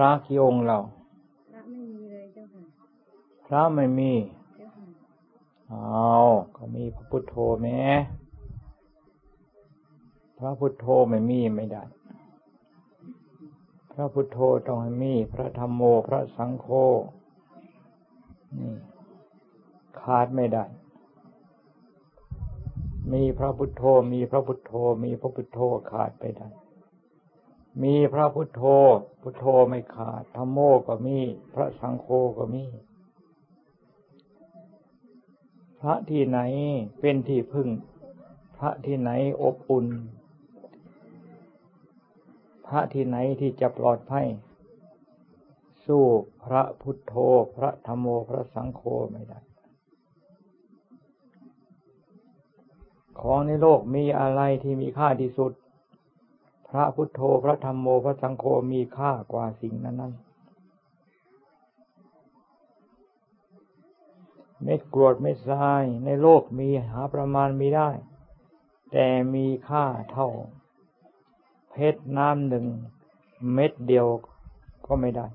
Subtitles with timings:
[0.00, 0.78] ระกี่องค์เรา
[1.46, 2.64] พระไม่มีเลยเจ้าค่ะ
[3.46, 4.12] พระไม่มี
[4.56, 4.86] เจ้าค่ะ
[5.68, 6.16] เอา
[6.56, 7.80] ก็มีพระพุทโธแม้
[10.38, 11.84] พระพุทโธไม่มีไม่ได้
[13.92, 16.68] พระพุทโธต้องให้มี พระธรรมโม พระสังโฆ
[18.58, 18.72] นี่
[20.00, 20.64] ขาดไม่ได้
[23.12, 24.72] มีพระพุทโธ มีพระพุทโธ
[25.04, 25.58] มีพระพุทโธ
[25.90, 26.48] ขาดไปได้
[27.82, 28.62] มีพระพุทโธ
[29.20, 31.18] พุทโธไม่ขาดธรรมโมก็มี
[31.54, 32.64] พระสังโฆก็มี
[35.80, 36.40] พระที่ไหน
[37.00, 37.68] เป็นที่พึ่ง
[38.58, 39.10] พระที่ไหน
[39.42, 39.86] อบอุ่น
[42.66, 44.26] พระที่ไหนที่จะปลอดภัย
[45.86, 46.04] สู้
[46.44, 47.14] พระพุทโธ
[47.56, 48.82] พระธรรมโม พระสังโฆ
[49.12, 49.40] ไม่ได้
[53.20, 55.52] ของในโลกมีอะไรที่มีค่าที่สุด
[56.70, 60.12] พระพุทโธพระธรรมโมพระสังโฆมีค่ากว่าสิ่งนั้นนั้น
[64.62, 67.90] เม็ดกรวดเม็ดทรายในโลกมีหาประมาณมีได้
[68.92, 70.28] แต่มีค่าเท่า
[71.70, 72.66] เพชรน้ำหนึ่ง
[73.52, 74.06] เม็ดเดียว
[74.86, 75.26] ก็ไม่ได้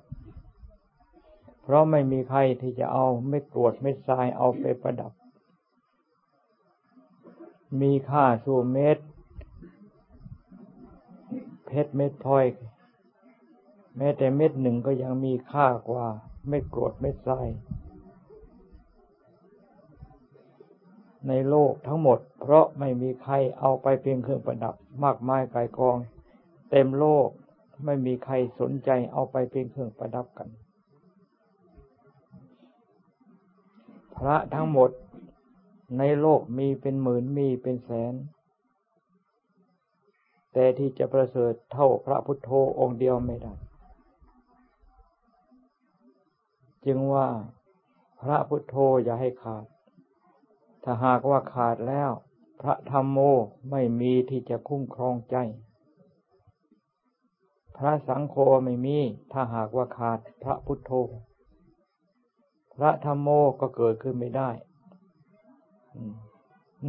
[1.62, 5.12] เพราะไม่มีใครที่จะเอาเม็ดกรวดเม็ดทรายเอาไปประดับ
[7.82, 8.98] มีค่าสู่เม็ด
[11.76, 12.46] เพชรเม็ดพลอย
[13.98, 16.06] แม้แต่เม็ดหนึ่งก็ยังมีค่ากว่า
[16.48, 17.48] เม็ดกรวดเม็ดทราย
[21.28, 25.98] ในโลกทั้งหมด เพราะไม่มีใครเอาไปเพียงเครื่องประดับ มากมายกายกอง
[26.70, 27.28] เต็มโลก
[27.86, 30.50] ไม่มีใครสนใจเอาไปเป็นเครื่องประดับกัน
[34.16, 34.90] พระทั้งหมด
[35.98, 38.14] ในโลกมีเป็นหมื่นมีเป็นแสน
[40.54, 43.54] แต่ที่จะประเสริฐเท่าพระพุทโธองค์เดียวไม่ได้
[46.86, 47.28] จึงว่า
[48.22, 49.66] พระพุทโธอย่าให้ขาด
[50.84, 52.12] ถ้าหากว่าขาดแล้ว
[52.62, 53.18] พระธรรมโม
[53.72, 55.38] ไม่มีที่จะคุ้มครองใจ
[57.78, 58.98] พระสังโฆไม่มี
[59.32, 60.92] ถ้าหากว่าขาดพระพุทโธ
[62.76, 64.50] พระธรรมโมก็เกิดขึ้นไม่ได้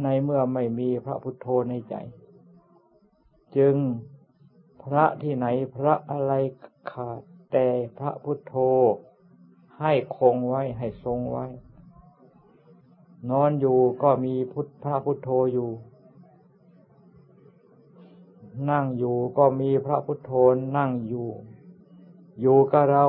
[0.03, 1.95] ในเมื่อไม่มีพระพุทโธในใจ
[3.57, 3.75] จึง
[4.83, 5.45] พระที่ไหน
[5.75, 6.33] พระอะไร
[6.91, 7.21] ขาด
[7.51, 7.67] แต่
[7.97, 8.55] พระพุทโธ
[9.79, 11.45] ให้คงไว้ให้ทรงไว้
[13.29, 15.71] นอนอยู่ก็มีพุทธพระพุทโธอยู่
[18.69, 20.31] นั่งอยู่ก็มีพระพุทโธ
[20.77, 21.29] นั่งอยู่
[22.41, 23.05] อยู่กับเรา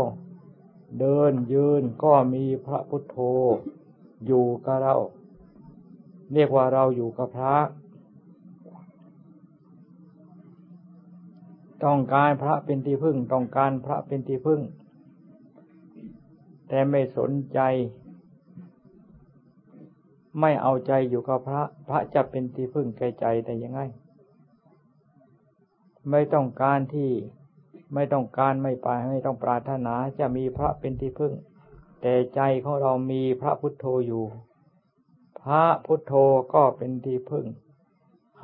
[1.00, 3.18] เดินยืนก็มีพระพุทโธ
[4.26, 4.94] อยู่กับเรา
[6.32, 7.56] เรียกว่าเราอยู่กับพระ
[11.86, 14.60] ต้องการพระเป็นที่พึ่ง ต้องการพระเป็นที่พึ่ง
[16.68, 17.60] แต่ไม่สนใจ
[20.40, 23.80] ไม่เอาใจอยู่กับพระ พระจะเป็นที่พึ่งแก่ใจแต่ยังไง
[26.10, 27.10] ไม่ต้องการที่
[27.94, 31.32] ไม่ต้องการไม่ไปไม่ต้องปรารถนาจะมีพระเป็นที่พึ่ง
[32.00, 34.24] แต่ใจของเรามีพระพุทโธอยู่
[35.42, 36.12] พระพุทโธ
[36.54, 37.46] ก็เป็นที่พึ่ง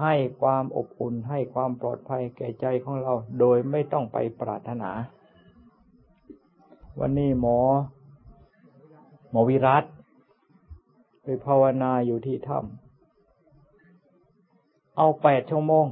[0.00, 4.90] ให้ความอบอุ่นให้ความปลอดภัยแก่ใจของเรา โดยไม่ต้องไปปรารถนา
[6.98, 7.58] วันนี้หมอ
[9.30, 9.84] หมอวิรัต
[11.22, 15.86] ไปภาวนาอยู่ที่ถ้ำเอาแปดชั่วโมง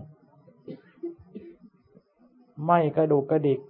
[2.67, 3.61] ไม่กระดูกกระดิก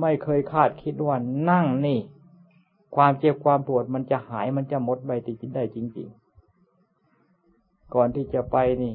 [0.00, 1.16] ไม่เคยคาดคิดว่า
[1.50, 1.98] นั่งนี่
[2.96, 6.08] ความเจ็บความปวดมันจะหายมันจะหมดไปติดได้จริง
[7.00, 8.94] ๆ ก่อนที่จะไปนี่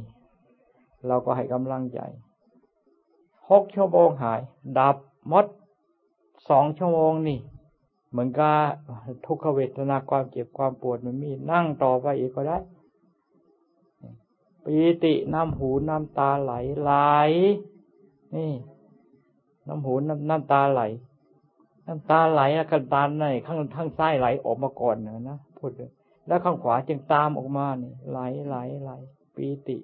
[1.07, 1.99] เราก็ให้กำลังใจ
[3.49, 4.39] หกชั่วโมงหาย
[4.79, 4.95] ดับ
[5.31, 5.45] มด
[6.49, 7.39] สองชั่วโมงนี่
[8.09, 8.55] เหมือนกับ
[9.25, 12.57] ทุกขเวทนาความเจ็บความปวดมันมีนั่งต่อไปอีกก็ได้
[14.63, 16.91] ปีติน้ำหูน้ำตาไหลไหล
[18.35, 18.53] นี่
[19.67, 20.81] น้ำหูน้ำน้ำตาไหล
[21.87, 25.91] น้ำตาไหลแล้วกันตาในข้างข้างซ้ายไหลออกมาก่อนนะนะพูดเลย
[26.27, 28.91] แล้วข้างขวาจึงตามออกมานี่ไหลไหลไหล
[29.35, 29.77] ปีติ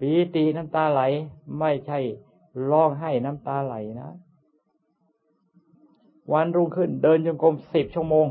[0.00, 1.02] ปีติน้ำตาไหล
[1.58, 1.98] ไม่ใช่
[2.70, 4.10] ร้องให้น้ำตาไหลนะ
[6.32, 8.26] วันรุ่งขึ้น เดินจงกรมสิบชั่วโมง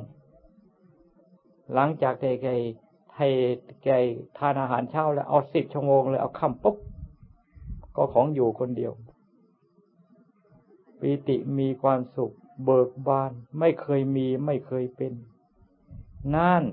[1.74, 2.48] หลังจากแกแก
[3.18, 3.27] ให้
[3.83, 3.88] แก
[4.38, 6.75] ทานอาหารเช้าแล้วเอาสิบชั่วโมงเลยเอาคำปุ๊บ
[7.95, 8.94] ก็ของอยู่คนเดียว
[11.00, 12.31] ปีติมีความสุข
[12.66, 15.13] เบิกบาน ไม่เคยมีไม่เคยเป็น
[16.36, 16.63] นั่น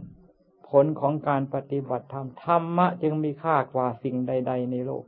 [0.71, 5.05] ผลของการปฏิบัติธรรมธรรมะจึงมีค่ากว่าสิ่งใด ๆ ในโลก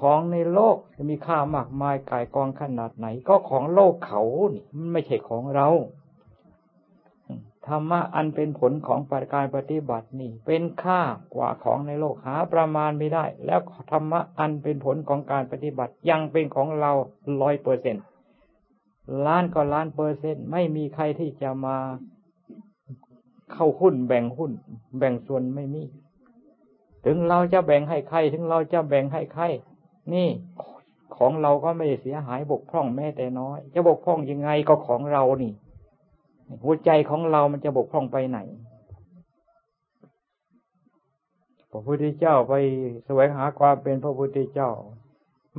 [0.00, 4.22] ของในโลกจะมีค่ามากมายกายกองขนาดไหน ก็ของโลกเขา
[4.54, 5.68] นี่มันไม่ใช่ของเรา
[7.66, 11.00] ธรรมะอันเป็นผลของปการปฏิบัตินี่ เป็นค่า
[11.34, 13.60] กว่าของในโลกหาประมาณไม่ได้ แล้ว
[13.90, 16.92] ธรรมะอันเป็นผลของการปฏิบัติยังเป็นของเรา
[17.42, 17.96] ร้อยเปอร์เซ็น
[19.26, 21.76] ล้านก็ล้านเปอร์เซ็นต์ไม่มีใครที่จะมา
[23.52, 24.52] เข้าหุ้นแบ่งหุ้น
[24.98, 25.82] แบ่งส่วนไม่มี
[27.04, 29.44] ถึงเราจะแบ่งให้ใคร ถึงเราจะแบ่งให้ใคร
[30.12, 30.28] นี่
[31.16, 35.52] ของเราก็ไม่เสียหายบกพร่องแม้แต่น้อย จะบกพร่องยังไงก็ของเรานี่
[36.64, 38.38] หัวใจของเรามันจะบกพร่องไปไหน
[41.70, 42.54] พระพุทธเจ้าไป
[43.04, 44.70] แสวงหาความเป็นพระพุทธเจ้า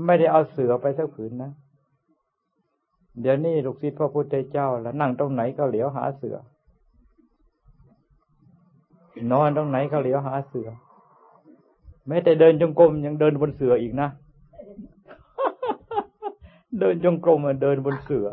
[0.05, 1.51] ไม่ได้เอาเสือไปสักผืนนะ
[3.21, 6.37] เดี๋ยวนี้ลูกศิษย์พระพุทธเจ้าแล้วนั่งตรงไหนก็เหลียวหาเสือ
[9.31, 10.69] นอนตรงไหนก็เหลียวหาเสือ
[12.07, 14.09] แม้แต่เดินจงกรมยังเดินบนเสืออีกนะ
[16.79, 18.27] เดินจงกรมมันเดินบนเสือ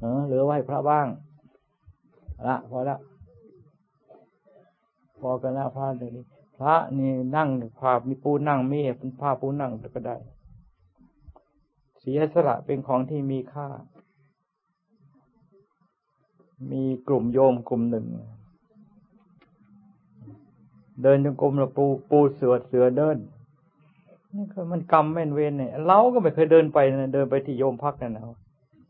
[0.00, 1.06] เออเหลือไหว้พระบ้าง
[2.46, 2.96] ละพอละ
[5.20, 6.24] พอกันละพระเดี๋ยวนี้
[6.58, 7.48] พระนี่นั่ง
[7.80, 10.16] ภาพมีปูนั่งมีเป็นผ้าปูนั่งก็ได้
[11.98, 13.68] เสียสละเป็นของที่มีค่า
[16.70, 18.06] มีกลุ่มโยมกลุ่มหนึ่ง
[21.02, 23.16] เดินจงกรมแล้วปูปูเสือเสือเดิน
[24.34, 28.24] นี่คือมันกรรมแม่นเวรเนี่ยเราก็ไม่เคยเดินไปนะเดินไปที่โยมพักนั่นนะ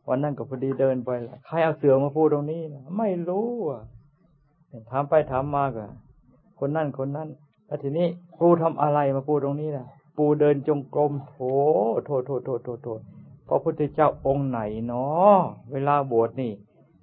[0.09, 1.11] วันนั้นก็พอดีเดินไป
[1.47, 3.83] ใครเอาเสือมาพูดตรงนี้นะไม่รู้อะ
[4.91, 5.85] ถามไปถามมาก็
[6.59, 7.29] คนนั่นคนนั้น
[7.67, 8.07] แล้วทีนี้
[8.39, 9.87] ปูทำอะไรมาพูดตรงนี้นะ
[10.17, 11.35] ปูเดินจงกรมโถ
[12.05, 12.89] โถโถโถโถโถ
[13.49, 15.39] พระพุทธเจ้าองค์ไหนเนาะ
[15.73, 16.53] เวลาบวชนี่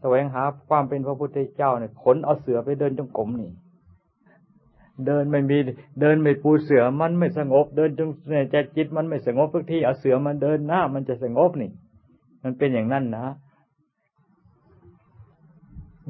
[0.02, 3.52] แสวงหาความเป็นพระพุทธเจ้าเนี่ยขนเอาเสือไปเดินจงกรมนี่
[5.06, 5.58] เดินไม่มี
[6.02, 8.10] เดินไม่ปูเสือมันไม่สงบ เดินจง
[8.52, 11.72] ใจจิตมันไม่สงบทุกที่เอาเสือมันเดินหน้า มันจะสงบนี่
[12.44, 13.28] มันเป็นอย่างนั้นนะ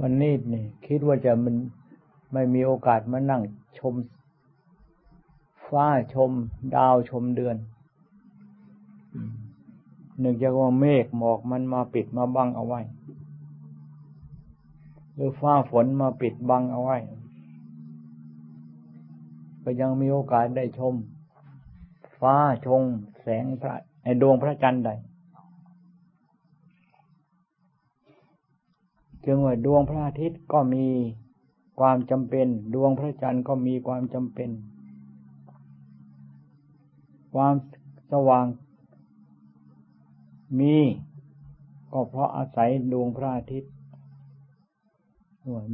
[0.01, 1.55] วันนี้นี่ คิดว่าจะมัน
[2.33, 3.41] ไม่มีโอกาสมานั่ง
[3.79, 3.93] ชม
[5.67, 6.31] ฟ้าชม
[6.75, 7.55] ดาวชมเดือน
[10.19, 12.81] หนึ่งจากว่าเมฆหมอกมันมาปิดมาบังเอาไว้
[15.15, 16.97] หรือฟ้าฝนมาปิดบังเอาไว้
[19.69, 20.93] ก็ยังมีโอกาสได้ชม
[22.19, 22.35] ฟ้า
[22.65, 22.83] ชง
[23.21, 24.89] แสงพระไอดวงพระจันทร์ใด
[29.25, 30.85] จึงว่าดวงพระอาทิตย์ก็มี
[31.79, 34.49] ความจำเป็น ดวงพระจันทร์ก็มีความจำเป็น
[37.33, 37.55] ความ
[38.11, 38.45] สว่าง
[40.59, 40.75] มี
[41.91, 43.71] ก็เพราะอาศัยดวงพระอาทิตย์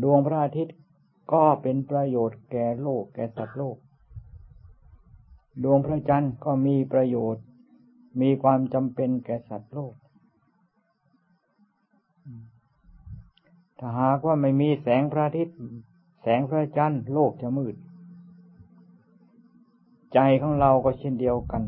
[0.04, 0.76] ดวงพระอาทิตย์
[1.34, 3.78] ก็เป็นประโยชน์แก่โลกแก่สัตว์โลก
[5.64, 7.44] ดวงพระจันทร์ก็มีประโยชน์
[8.22, 9.94] มีความจำเป็นแก่สัตว์โลก
[13.80, 15.58] ถ้าหากว่าไม่มีแสงพระอาทิตย์
[16.22, 17.76] แสงพระจันทร์โลกจะมืด
[20.14, 21.64] ใจของเราก็เช่นเดียวกัน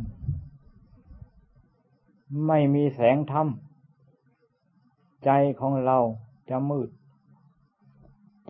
[2.48, 3.48] ไม่มีแสงธรรม
[5.26, 5.98] ใจของเรา
[6.50, 6.90] จะมืด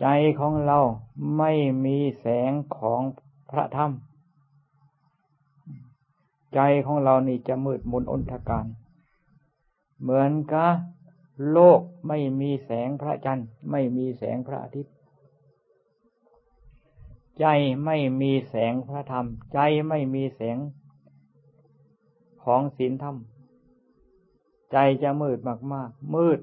[0.00, 0.06] ใจ
[0.40, 0.78] ของเรา
[1.38, 1.52] ไม่
[1.84, 3.00] มีแสงของ
[3.50, 3.90] พระธรรม
[6.56, 8.66] ใจของเรานี่จะมืดมนอนทการ
[10.00, 10.70] เหมือนกับ
[11.50, 14.94] โลกไม่มีแสงพระจันทร์ ไม่มีแสงพระอาทิตย์
[17.40, 17.46] ใจ
[17.84, 19.58] ไม่มีแสงพระธรรม ใจ
[19.88, 20.58] ไม่มีแสง
[22.44, 23.16] ของศีลธรรม
[24.72, 25.38] ใจจะมืด
[25.72, 26.40] มากๆ มืด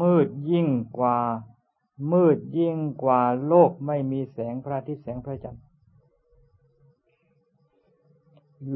[0.00, 1.18] มืดยิ่งกว่า
[2.12, 5.69] มืดยิ่งกว่าโลกไม่มีแสงพระอาทิตย์แสงพระจันทร์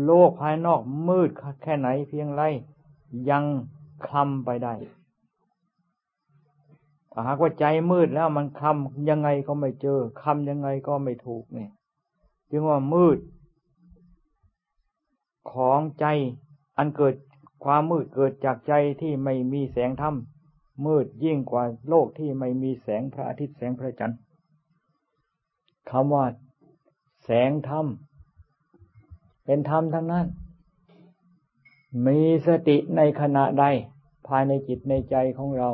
[0.04, 1.30] โลกภายนอกมืด
[1.62, 2.42] แค่ไหนเพียงไร
[3.30, 3.44] ยัง
[4.06, 4.74] คลำไปได้
[7.26, 11.70] หากว่าใจมืดแล้วมันคลำยังไงก็ไม่เจอคำยังไงก็ไม่ถูกเนี่ย
[12.50, 13.18] จึงว่ามืด
[15.52, 16.06] ของใจ
[16.78, 17.14] อันเกิด
[17.64, 20.14] ความมืดเกิดจากใจที่ไม่มีแสงธรรม
[20.86, 24.18] มืดยิ่งกว่าโลกที่ไม่มีแสงพระอาทิตย์แสงพระจันทร์
[25.90, 26.26] คำว่า
[27.24, 27.86] แสงธรรม
[29.44, 30.26] เป็นธรรมทั้งนั้น
[32.06, 33.64] มีสติในขณะใด
[34.26, 35.70] ภายในจิตในใจของเรา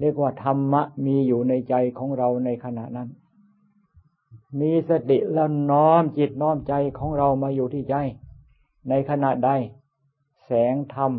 [0.00, 3.08] เรียกว่าธรรมะมีอยู่ในใจของเราในขณะนั้น
[4.60, 7.96] มีสติแล้วน้อมจิตน้อมใจของเรามาอยู่ที่ใจ
[8.88, 9.50] ในขณะใด
[10.44, 11.12] แสงธรรม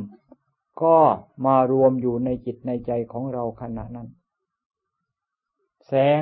[0.83, 0.97] ก็
[1.45, 4.07] มารวมอยู่ในจิตในใจของเราขณะนั้น
[5.87, 6.21] แสง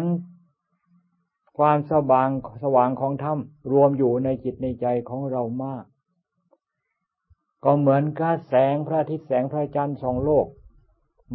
[1.58, 2.30] ความสว่าง
[2.64, 3.38] สว่างของธรรม
[3.72, 5.86] รวมอยู่ในจิตในใจของเรามาก
[7.64, 10.46] ก็เหมือนกับแสงพระอาทิตย์แสงพระจันทร์สองโลก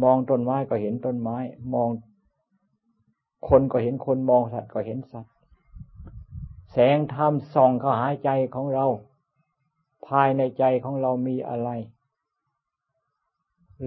[0.03, 1.37] มองต้นไม้ก็เห็นต้นไม้
[1.73, 1.89] มอง
[3.49, 5.33] คนก็เห็นคนมองสัตว์ก็เห็นสัตว์
[6.71, 8.85] แสงธรรมส่องเข้าหาใจของเรา
[10.07, 11.69] ภายในใจของเรามีอะไร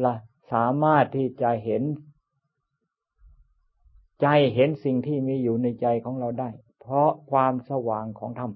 [0.05, 0.15] ละ
[0.53, 1.83] สามารถที่จะเห็น
[4.23, 6.49] ใจเห็นสิ่งที่มีอยู่ในใจของเราได้
[6.81, 8.51] เพราะความสว่างของธรรม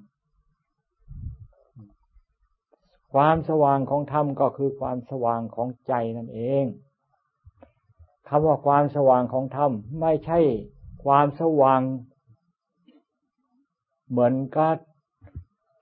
[3.13, 6.65] ความสว่างของธรรมก็คือความสว่างของใจนั่นเอง
[8.29, 10.39] คำว่าความสว่างของธรรมไม่ใช่
[11.05, 11.81] ความสว่าง
[14.11, 14.77] เหมือนกับ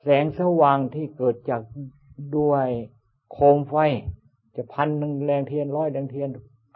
[0.02, 1.62] แสงสว่างที่เกิดจาก
[2.36, 2.66] ด้วย
[3.32, 3.74] โคมไฟ
[4.56, 6.28] จะพันหนึ่งแรงเทียนร้อยแรงเทียน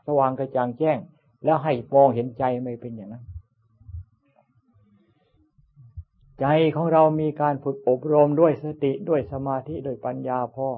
[0.07, 0.99] สว่างกระจ่างแจ้ง
[1.47, 3.25] แล้วให้มองเห็นใจไม่เป็นอย่างนั้น
[6.41, 10.69] ใจของเรามีการฝึกอบรมด้วยสติด้วยสมาธิด้วยปัญญาพอ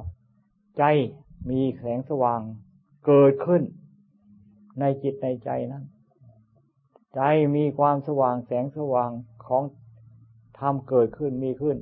[0.79, 0.83] ใจ
[1.51, 2.41] มีแสงสว่าง
[3.07, 3.63] เกิดขึ้น
[4.81, 5.85] ในจิตในใจนั้น
[7.15, 7.21] ใจ
[7.57, 9.11] มีความสว่างแสงสว่าง
[9.47, 9.63] ของ
[10.59, 11.79] ธรรมเกิดขึ้นมีขึ้น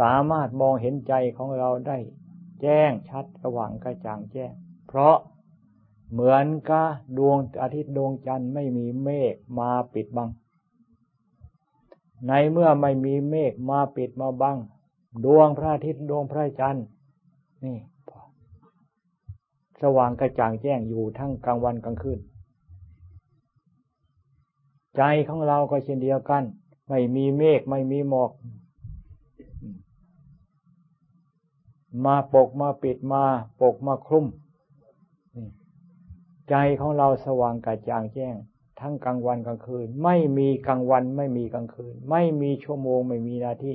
[0.00, 1.98] สามารถมองเห็นใจของเราได้
[2.62, 4.52] แจ้งชัดสว่างกระจ่างแจ้ง
[4.88, 5.16] เพราะ
[6.10, 6.86] เหมือนกับ
[7.18, 10.30] ดวงอาทิตย์ดวงจันทร์ไม่มีเมฆมาปิดบัง
[12.26, 14.56] ในเมื่อไม่มีเมฆมาปิดมาบัง
[15.24, 16.84] ดวงพระอาทิตย์ดวงพระจันทร์
[17.64, 17.78] นี่
[19.82, 22.20] สว่างกระจ่างแจ้งอยู่ทั้งกลางวันกลางคืน
[24.96, 26.42] ใจของเราก็เช่นเดียวกัน
[26.88, 28.30] ไม่มีเมฆไม่มีหมอก
[32.04, 33.24] มาปกมาปิดมา
[33.60, 34.26] ปกมาคลุม
[36.50, 38.34] ใจของเราสว่างกระจ่างแจ้ง
[38.80, 43.74] ทั้งกลางวันกลางคืน ไม่มีกลางวันไม่มีกลางคืน ไม่มีชั่วโมงไม่มีนาที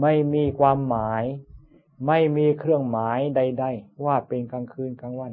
[0.00, 1.24] ไม่มีความหมาย
[2.06, 5.32] ไม่มีเครื่องหมายใด ๆ ว่าเป็นกลางคืนกลางวัน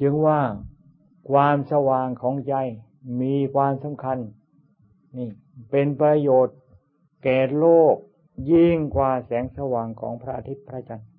[0.00, 0.40] จึงว่า
[1.30, 2.54] ความสว่างของใจ
[3.20, 4.18] มีความสำคัญ
[5.16, 5.28] นี่
[5.70, 6.56] เป็นประโยชน์
[7.24, 7.94] แก่โลก
[8.52, 11.11] ยิ่งกว่าแสงสว่างของพระอาทิตย์พระจันทร์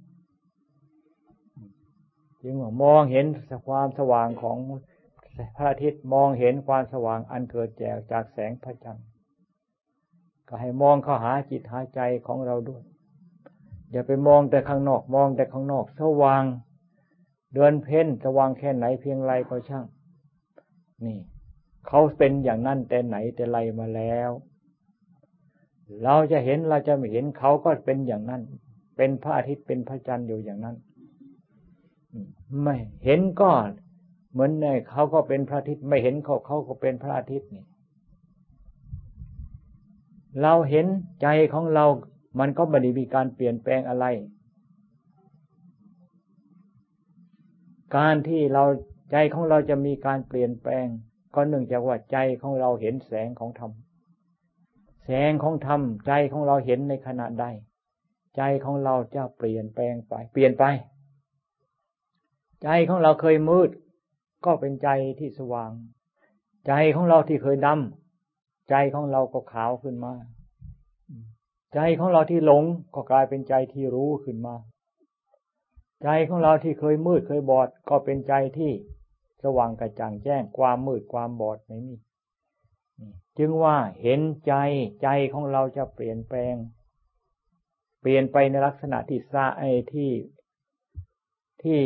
[2.43, 3.25] จึงมองเห็น
[3.67, 4.57] ความสว่างของ
[5.55, 9.05] พระอาทิตย์มองเห็นความสว่างอันเกิดแจกจากแสงพระจันทร์
[10.47, 12.83] ก็ให้มองเข้าหาจิตหาใจของเราด้วย
[13.91, 16.43] อย่าไปมองแต่ข้างนอกมองแต่ข้างนอก สว่าง
[17.53, 19.85] เดือนเพ้นสว่างแค่ไหนเพียงไรก็ช่าง
[21.05, 21.19] นี่
[21.87, 24.31] เขาเป็นอย่างนั้นแต่ไหนแต่ไรมาแล้ว
[26.03, 28.41] เราจะเห็นเราจะไม่เห็นเขาก็เป็นอย่างนั้น
[28.97, 30.75] เป็นพระอาทิตย์เป็นพระจันทร์อยู่อย่างนั้น
[32.63, 33.51] ไม่เห็นก็
[34.31, 37.65] เหมือนในเขาก็เป็นพระอาทิตย์ไม่เห็นเขาเขาก็เป็นพระอาทิตย์นี่
[40.41, 40.85] เราเห็น
[41.21, 41.85] ใจของเรา
[42.39, 44.05] มันก็ไม่ได้มีการเปลี่ยนแปลงอะไร
[47.97, 48.63] การที่เรา
[49.11, 50.85] ใจของเราจะมีการเปลี่ยนแปลง
[51.35, 53.71] ก็เนื่องจากว่าใจของเราเห็นแสงของธรรม
[55.05, 57.45] แสงของธรรม ใจของเราเห็นในขณะใด
[58.37, 60.63] ใจของเราจะเปลี่ยนแปลงไป เปลี่ยนไป
[62.63, 63.69] ใจของเราเคยมืด
[64.45, 64.89] ก็เป็นใจ
[65.19, 65.71] ที่สว่าง
[66.67, 70.13] ใจของเราที่เคยดำใจของเราก็ขาวขึ้นมา
[71.73, 72.63] ใจของเราที่หลง
[72.95, 74.55] ก็กลายเป็นใจที่รู้ขึ้นมา
[76.03, 78.71] ใจของเราที่เคยมืดเคยบอด ก็เป็นใจที่
[79.43, 81.95] สว่างกระจ่างแจ้งความมืดความบอดไม่มี
[83.37, 84.53] จึงว่าเห็นใจ
[85.03, 86.55] ใจของเราจะเปลี่ยนแปลง
[88.01, 90.11] เปลี่ยนไปในลักษณะที่ซาไอที่
[91.63, 91.81] ที่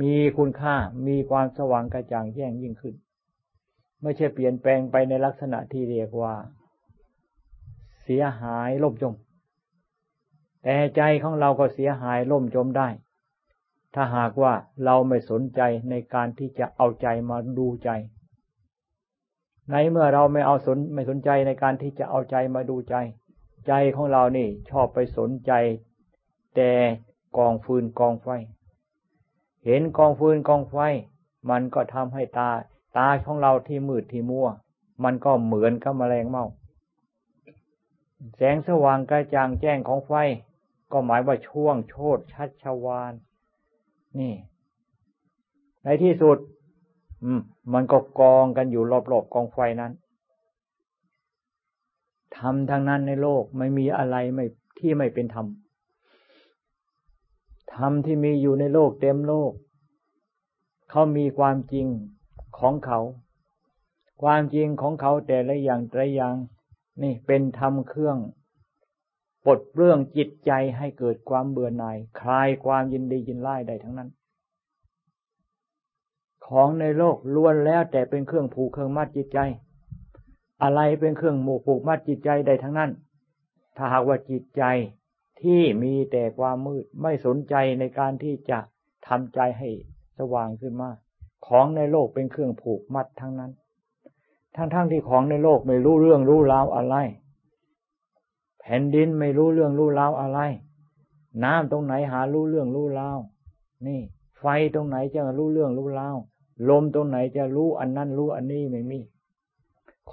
[0.00, 2.94] มีคุณค่ามีความสว่างกระจ่างแจ้งยิ่งขึ้น
[4.02, 6.34] ไม่ใช่เปลี่ยนแปลงไปในลักษณะที่เรียกว่า
[8.02, 9.14] เสียหายล่มจม
[10.62, 12.88] แต่ใจของเราก็เสียหายล่มจมได้
[13.94, 14.52] ถ้าหากว่า
[14.84, 15.60] เราไม่สนใจ
[15.90, 17.90] ในการที่จะเอาใจมาดูใจ
[19.70, 22.94] ในเมื่อเราไม่เอาสนไม่สนใจในการที่จะเอาใจมาดูใจ
[23.66, 25.52] ใจของเรานี่ชอบไปสนใจ
[26.56, 26.70] แต่
[27.36, 28.28] กองฟืนกองไฟ
[29.64, 30.76] เห็นกองฟืนกองไฟ
[31.50, 32.50] มันก็ทำให้ตา
[32.96, 34.48] ตาของเราที่มืดที่มัว
[35.04, 36.46] มันก็เหมือนกับแมลงเม่า
[38.36, 40.12] แสงสว่างกระจ่างแจ้งของไฟ
[40.92, 43.12] ก็หมายว่าช่วงโชดชัดชวาน
[44.18, 44.34] นี่
[45.84, 46.38] ในที่สุด
[47.24, 47.40] อืม
[47.72, 49.92] มันก็กองกันอยู่รอบๆกองไฟนั้น
[52.36, 54.44] ทำทางนั้นในโลกไม่มีอะไรไม่
[54.78, 55.46] ที่ไม่เป็นธรรม
[57.76, 59.52] ธรรมที่มีอยู่ในโลกเต็มโลก
[60.90, 61.86] เขามีความจริง
[62.58, 63.00] ของเขา
[64.22, 66.34] ความจริงของเขาแต่ละอย่างแต่ละอย่าง
[67.02, 68.18] นี่เป็นธรรมเครื่อง
[69.46, 74.10] ปลดเรื่องจิตใจให้เกิดความเบื่อหน่าย คลายความยินดียินไล่ได้ทั้งนั้น
[76.46, 79.38] ของในโลกล้วนแล้วแต่เป็นเครื่องผูกเครื่องมัดจิตใจ
[80.62, 82.90] อะไรเป็นเครื่องหมู่ผูกมัดจิตใจได้ทั้งนั้น
[83.76, 84.62] ถ้าหากว่าจิตใจ
[85.44, 88.58] ที่มีแต่ความมืดไม่สนใจในการที่จะ
[89.06, 89.68] ทำใจให้
[90.18, 90.90] สว่างขึ้นมา
[91.46, 93.52] ของในโลกเป็นเครื่องผูกมัดทั้งนั้น
[94.56, 96.96] ทั้งๆทที่ของในโลกไม่รู้เรื่องรู้ราวอะไร
[98.60, 100.40] แผ่นดินไม่รู้เรื่องรู้ราวอะไร
[101.44, 103.18] น้ำตรงไหนหารู้เรื่องรู้ราว
[103.86, 104.00] นี่
[104.40, 104.44] ไฟ
[104.74, 106.16] ตรงไหนจะรู้เรื่องรู้ราว
[106.68, 109.00] ลมตรงไหนจะรู้อันนั้นรู้อันนี้ไม่มี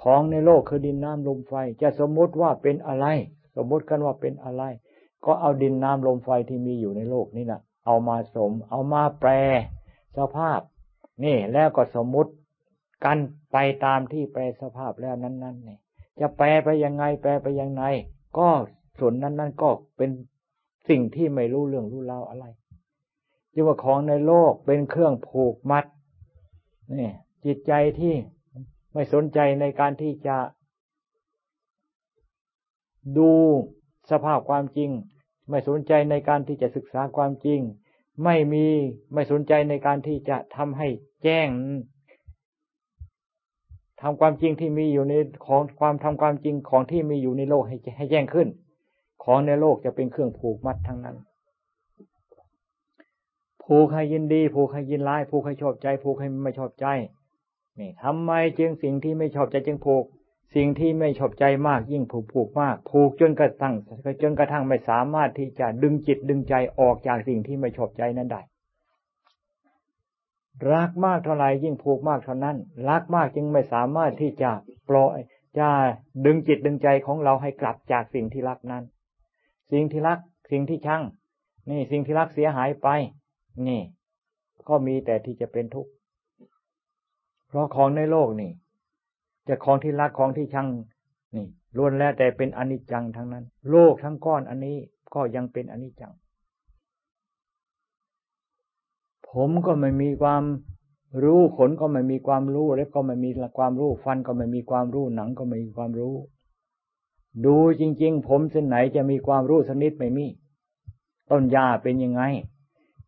[0.00, 3.06] ของในโลกคือดินน้ำลมไฟ จะสมมติว่าเป็นอะไร
[3.56, 4.62] สมมติกันว่าเป็นอะไร
[5.24, 9.30] ก็เอาดินน้ำลมไฟที่มีอยู่ในโลกนี่นะเอามาสม เอามาแปล
[10.16, 10.60] สภาพ
[11.24, 12.32] นี่แล้วก็สมมุติ
[13.04, 13.18] กัน
[13.52, 15.78] ไปตามที่แปลสภาพแล้วนั้นๆนี่
[16.20, 17.82] จะแปลไปยังไง แปลไปยังไง
[18.38, 18.48] ก็
[18.98, 20.10] ส่วนนั้น ๆ ก็เป็น
[20.88, 22.44] สิ่งที่ไม่รู้เรื่องรู้ราวอะไร
[23.52, 25.84] จึงว่าของในโลกเป็นเครื่องผูกมัด
[27.00, 27.12] นี่
[27.44, 28.14] จิตใจที่
[28.92, 30.36] ไม่สนใจในการที่จะ
[33.18, 33.32] ดู
[34.10, 34.90] สภาพความจริง
[35.48, 37.60] ไม่สนใจในการที่จะศึกษาความจริง
[38.24, 38.66] ไม่มี
[39.14, 40.88] ไม่สนใจในการที่จะทำให้
[41.22, 41.48] แจ้ง
[44.00, 45.14] ทำความจริงที่มีอยู่ใน
[45.46, 48.48] ของความทำความจริงของที่มีอยู่ในโลกให้ให้แจ้งขึ้น
[49.24, 51.16] ของในโลกจะเป็นเครื่องผูกมัดทั้งนั้น
[53.64, 56.86] ผูกให้ยินดี ผูกให้ยินร้าย ผูกให้ชอบใจ ผูกให้ไม่ชอบใจ
[57.78, 60.04] นี่ทำไมจึงสิ่งที่ไม่ชอบใจจึงผูก
[60.56, 63.74] สิ่งที่ไม่ชอบใจมากยิ่งผูกผูกมาก ผูกจนกระทั่ง
[64.22, 68.42] จนกระทั่งไม่สามารถที่จะดึงจิตดึงใจออกจากสิ่งที่ไม่ชอบใจนั้นได้
[70.72, 72.56] รักมากเท่าไหร่ยิ่งผูกมากเท่านั้น
[72.88, 74.50] รักมากจึงไม่สามารถที่จะ
[74.88, 75.18] ปล่อย
[75.58, 75.68] จะ
[76.26, 78.84] ดึงจิตดึงใจของเราให้กลับจากสิ่งที่รักนั้น
[79.72, 80.18] สิ่งที่รัก
[80.50, 81.02] สิ่งที่ชัง
[81.70, 82.88] นี่สิ่งที่รักเสียหายไป
[83.68, 83.80] นี่
[84.68, 85.90] ก็มีแต่ที่จะเป็นทุกข์
[87.48, 88.50] เพราะของในโลกนี่
[89.50, 90.66] จะของที่รักของที่ชัง
[91.34, 94.76] นี่ล้วนแล้วแต่เป็นอนิจจังทั้งนั้น โลกทั้งก้อนอันนี้
[95.14, 96.12] ก็ยังเป็นอนิจจัง
[99.30, 100.44] ผมก็ไม่มีความ
[101.24, 106.14] รู้ขนก็ไม่มีความรู้เล็บก็ไม่มีความรู้ฟันก็ไม่มีความรู้หนังก็ไม่มีความรู้
[107.44, 110.26] ดูจริง ๆ ผมเส้นไหนจะมีความรู้สนิดไม่มี
[111.30, 112.22] ต้นหญ้าเป็นยังไง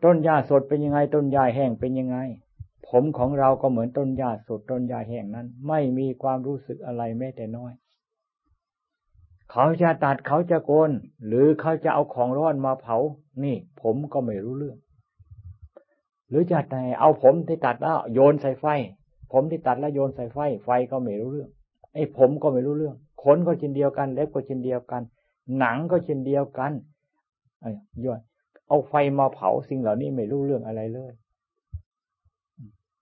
[0.05, 2.17] ต้นหญ้าสดเป็นยังไง ต้นหญ้าแห้งเป็นยังไง
[2.89, 7.73] ผมของเราก็เหมือนต้นหญ้าสดต้นหญ้าแห้งนั้น ไม่มีความรู้สึกอะไรแม้แต่น้อย
[9.51, 10.91] เขาจะตัดเขาจะโกน
[11.27, 12.97] หรือเขาจะเอาของร้อนมาเผา
[13.45, 14.79] นี่ ผมก็ไม่รู้เรื่อง
[16.29, 18.67] หรือจะแต่เอาผมที่ตัดแล้วโยนใส่ไฟ
[19.33, 21.51] ผมที่ตัดแล้วโยนใส่ไฟ ไฟก็ไม่รู้เรื่อง
[21.95, 25.03] ไอ้ผมก็ไม่รู้เรื่องขนก็เช่นเดียวกัน เล็บก็เช่นเดียวกัน
[25.59, 26.73] หนังก็เช่นเดียวกัน
[27.61, 27.71] ไอ้
[28.05, 28.21] ยอด
[28.69, 31.13] เอาไฟมาเผาสิ่งเหล่านี้ไม่รู้เรื่องอะไรเลย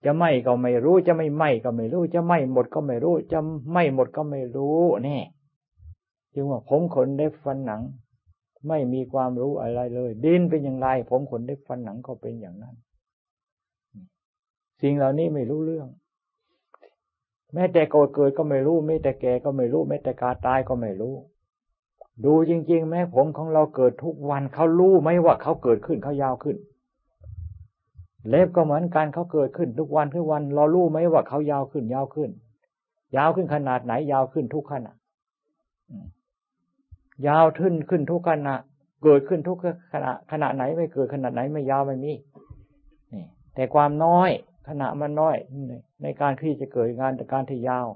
[0.05, 5.17] จะไหมก็ไม่รู้ จะไม่ไหมก็ไม่รู้ จะไหมหมดก็ไม่รู้ จะไหมหมดก็ไม่รู้แน่
[6.33, 7.81] จึงว่าผมขนเล็บฟันหนัง
[8.67, 12.75] ไม่มีความรู้อะไรเลย ดินเป็นอย่างไร ผมขนเล็บฟันหนังก็เป็นอย่างนั้น
[14.81, 15.87] สิ่งเหล่านี้ไม่รู้เรื่อง
[17.53, 21.15] แม้แต่โกรธเกิดก็ไม่รู้แม้แต่แก่ก็ไม่รู้แม้แต่กาตายก็ไม่รู้
[22.25, 26.57] ดูจริง ๆ แม้ผมของเราเกิดทุกวันเขารู้ไหมว่าเขาเกิดขึ้นเขายาวขึ้น
[28.29, 32.29] เล็บก็เหมือนกันเขาเกิดขึ้นทุกวันทุกวัน เรารู้ไหมว่าเขายาวขึ้น ยาวขึ้น
[33.17, 34.93] ยาวขึ้นขนาดไหน ยาวขึ้นทุกขณะ
[37.27, 38.55] ยาวขึ้นขึ้นทุกขณะ
[39.03, 39.57] เกิดขึ้นทุก
[39.93, 42.13] ขณะ ขณะไหนไม่เกิดขนาดไหนไม่ยาวไม่มี
[43.13, 44.29] นี่แต่ความน้อย
[44.69, 45.35] ขณะมันน้อย
[46.03, 47.87] ในการที่จะเกิดงานแต่การที่ยาว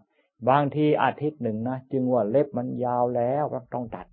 [0.50, 4.06] บางทีอาทิตย์หนึ่งนะจึงว่าเล็บมันยาวแล้วต้องตัด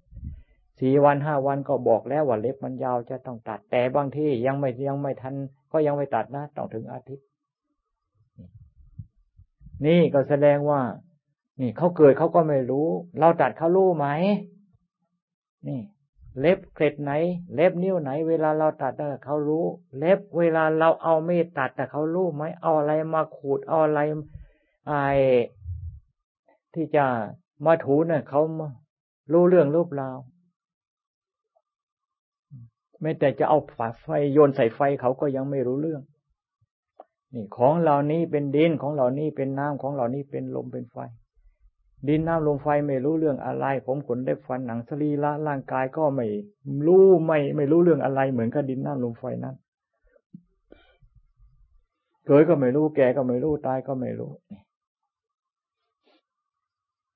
[0.85, 5.35] สี่วันห้าวันก็บอกแล้วว่าเล็บมันยาวจะต้องตัด แต่บางที่ยังไม่ยังไม่ทัน
[5.73, 7.27] ก็ยังไม่ตัดนะต้องถึงอาทิตย์
[9.87, 10.81] นี่ก็แสดงว่า
[11.61, 14.07] นี่เขาเกิดเขาก็ไม่รู้ เราตัดเขารู้ไหม
[15.67, 15.81] นี่
[16.41, 17.13] เล็บเกล็ดไหน
[17.55, 18.93] เล็บนิ้วไหน เวลาเราตัด
[19.25, 19.65] เขารู้
[19.99, 24.01] เล็บเวลาเราเอาไม่ตัดแต่เขารู้ไหมเอาอะไรมาขูดเอาอะไร
[24.89, 24.93] ไอ
[26.75, 27.05] ที่จะ
[27.65, 28.41] มาถูเนะ่ยเขา
[29.33, 30.19] รู้เรื่องรูปราว
[33.05, 36.03] ม้แต่จะเอาฝาไฟโยนใส่ไฟเขาก็ยังไม่รู้เรื่อง
[37.35, 40.97] นี่ของเหล่านี้เป็นดินของเหล่านี้เป็นน้ำของเหล่านี้เป็นลมเป็นไฟ
[42.09, 46.27] ดินน้ำลมไฟไม่รู้เรื่องอะไร ผมขนได้ฟันหนังสรีละร่างกายก็ไม่
[46.87, 49.55] รู้ไม่ไม่รู้เรื่องอะไร เหมือนกับดินน้ำลมไฟนั้น
[52.27, 54.33] เกิดก็ไม่รู้แก่ก็ไม่รู้ตายก็ไม่รู้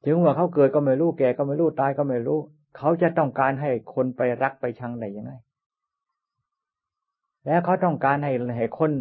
[0.05, 2.38] ถึงว่าเขาเกิดก็ไม่รู้แก่ก็ไม่รู้ตายก็ไม่รู้
[2.77, 5.33] เขาจะต้องการให้คนไปรักไปชังได้ยังไง
[7.46, 8.92] แล้วเขาต้องการให้ให้คน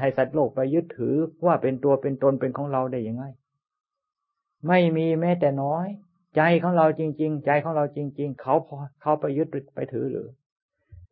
[0.00, 1.14] ให้สัตว์โลกไปยึดถือ
[1.46, 3.24] ว่าเป็นตัวเป็นตนเป็นของเราได้ยังไง
[4.66, 5.86] ไม่มีแม้แต่น้อย
[6.36, 10.28] ใจของเราจริง ๆ ใจของเราจริง ๆ เขาพอเขาไปยึดไปถือหรือ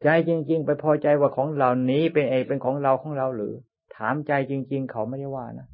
[0.02, 3.54] ใจจริง ๆ ไปพอใจว่าของเหล่านี้เป็นเอเป็นของเราของเราหรือ
[3.96, 5.68] ถามใจจริง ๆ เขาไม่ได้ว่านะ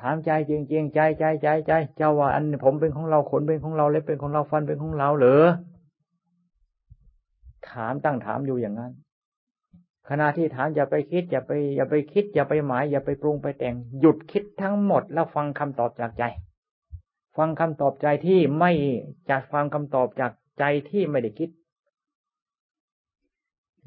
[0.00, 5.42] ถามใจจริง ๆ ใจใจใจใจเจ้าว่าอันผมเป็นของเราขนเป็นของเราเล็บเป็นของเราฟันเป็นของเราหรือ
[7.68, 8.92] ถามตั้งถามอยู่อย่างนั้น
[10.08, 16.24] ขณะที่ถามอย่าไปคิด อย่าไป อย่าไปคิด อย่าไปหมาย อย่าไปปรุงไปแต่ง หยุดคิดทั้งหมด แล้วฟังคำตอบจากใจ
[17.36, 18.72] ฟังคำตอบใจที่ไม่
[19.30, 21.50] จากฟังคำตอบจากใจที่ไม่ได้คิด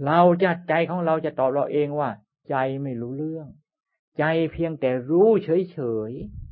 [0.05, 2.09] เราจะใจของเราจะตอบเราเองว่า
[2.49, 3.47] ใจไม่รู้เรื่อง
[4.19, 6.42] ใจเพียงแต่รู้เฉยๆ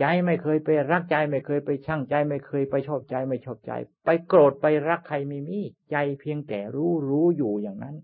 [0.00, 3.72] ใจไม่เคยไปรักใจไม่เคยไปช่างใจไม่เคยไปชอบใจไม่ชอบใจ
[4.04, 7.96] ไปโกรธไปรักใครไม่มีใจเพียงแต่รู้รู้อยู่อย่างนั้น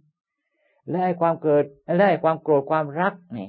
[0.88, 1.64] และไอความเกิด
[1.96, 3.48] และไอความโกรธความรักนี่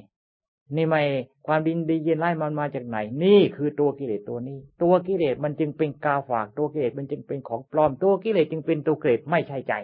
[0.76, 1.02] นี่ไม่
[1.46, 9.74] ความดินดีเย็นไล่มันมาจากไหน นี่คือตัวกิเลสตัวนี้ ตัวกิเลสมันจึงเป็นกาฝากตัวกิเลสมันจึงเป็นของปลอม ตัวกิเลสจึงเป็นตัวกิเลสไม่ใช่ใจ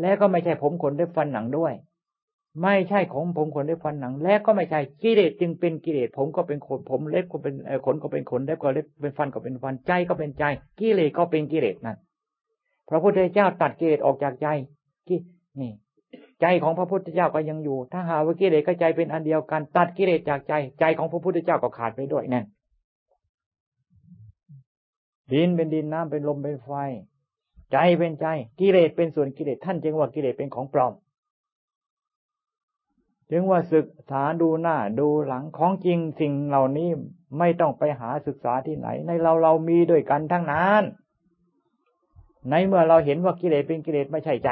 [0.00, 1.72] และก็ไม่ใช่ผมขนได้ฟันหนังด้วย
[2.62, 10.44] ไม่ใช่ของผมขนได้ฟันหนัง และก็ไม่ใช่กิเลสจึงเป็นกิเลสผมก็เป็นขนผมเล็บก็เป็นขนก็เป็นขนเล็บก็เล็บเป็นฟันก็เป็นฟันใจก็เป็นใจ
[10.80, 11.96] กิเลสก็เป็นกิเลสนั่น
[12.88, 14.46] พระพุทธเจ้าตัดกิเลสออกจากใจ
[15.08, 15.10] ก
[15.60, 15.72] นี่
[16.40, 22.44] ใจของพระพุทธเจ้าก็ยังอยู่ ถ้าหาว่ากิเลสกับใจเป็นอันเดียวกัน ตัดกิเลสจากใจ ใจของพระพุทธเจ้าก็ขาดไปด้วยนั่น
[25.32, 26.70] ดินเป็นดินน้ำเป็นลมเป็นไฟ
[27.72, 28.26] ใจเป็นใจ
[28.60, 30.92] กิเลสเป็นส่วนกิเลสท่านจึงว่ากิเลสเป็นของปลอม
[33.30, 36.90] จึงว่าศึกษาดูหน้าดูหลังของจริงสิ่งเหล่านี้
[37.38, 40.82] ไม่ต้องไปหาศึกษาที่ไหน ในเราเรามีด้วยกันทั้งนั้น
[42.50, 44.50] ในเมื่อเราเห็นว่ากิเลสเป็นกิเลสไม่ใช่ใจ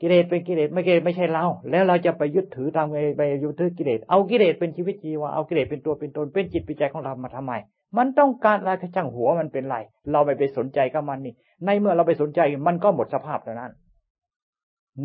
[0.00, 7.52] กิเลสเป็นกิเลสไม่กิเลสไม่ใช่เรา แล้วเราจะไปยึดถือตามไปไปยึดถือกิเลสเอากิเลสเป็นชีวิตจีวะเอากิเลสเป็นตัวเป็นตนเป็นจิตเป็นใจของเรามาทำไม
[7.96, 9.76] มันต้องการอะไรช่างหัวมันเป็นไร
[10.12, 11.34] เราไม่ไปสนใจกับมันนี่
[11.64, 13.72] ในเมื่อเราไปสนใจมันก็หมดสภาพแล้วนั้น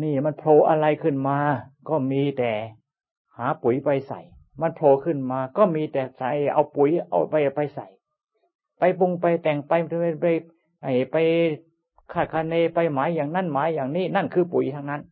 [0.02, 1.38] นี่มันโผล่อะไรขึ้นมา
[1.88, 2.52] ก็มีแต่
[3.38, 4.20] หาปุ๋ยไปใส่
[4.60, 7.86] มันโผล่ขึ้นมา ก็มีแต่ใส่เอาปุ๋ยเอาไปไปใส่
[8.78, 10.26] ไปปรุงไปแต่งไปไปไป
[10.82, 11.16] ไอไป
[12.12, 15.02] คาดคะเนไปหมายอย่างนั้นหมายอย่างนี้นั่นคือปุ๋ยทั้งนั้น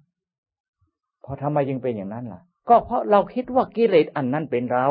[1.24, 4.86] พอทำไมจึงเป็นอย่างนั้นล่ะ ก็เพราะเราคิดว่ากิเลสอันนั้นเป็นเรา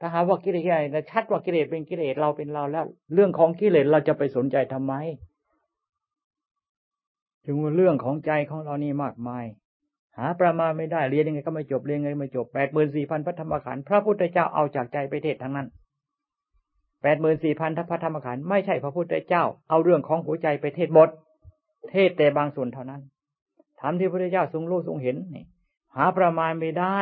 [0.00, 4.94] ถ้าหาว่ากิเลสอะไรชัดว่ากิเลสเป็นกิเลสเราเป็นเราแล้ว เรื่องของกิเลสเราจะไปสนใจทำไม
[7.44, 9.44] ถึงเรื่องของใจของเรานี่มากมาย
[10.20, 15.68] หาประมาณไม่ได้เรียนยังไงก็ไม่จบเรียนยังไงไม่จบแปดหมื่นสี่พันพระธรรมขันธ์พระพุทธเจ้าเอาจากใจไปเทศทั้งนั้น
[17.02, 21.08] แปดหมื่นสี่พันพระธรรมขันธ์ไม่ใช่พระพุทธเจ้า เอาเรื่องของหัวใจไปเทศหมด
[21.90, 23.00] เทศแต่บางส่วนเท่านั้น
[23.80, 25.44] ถามที่พระพุทธเจ้าทรงรู้ทรงเห็นนี่
[25.96, 26.98] หาประมาณไม่ได้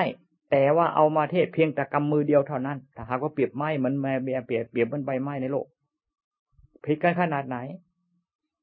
[0.51, 5.67] แต่ว่าเอามาเทศเพียงแต่กำมือเดียวเท่านั้นถ้าหากว่าเปรียบไม้เหมือนแม่เบียเปรียบเปรียบมันใบไม้ในโลก
[6.85, 7.57] ผิดกันขนาดไหน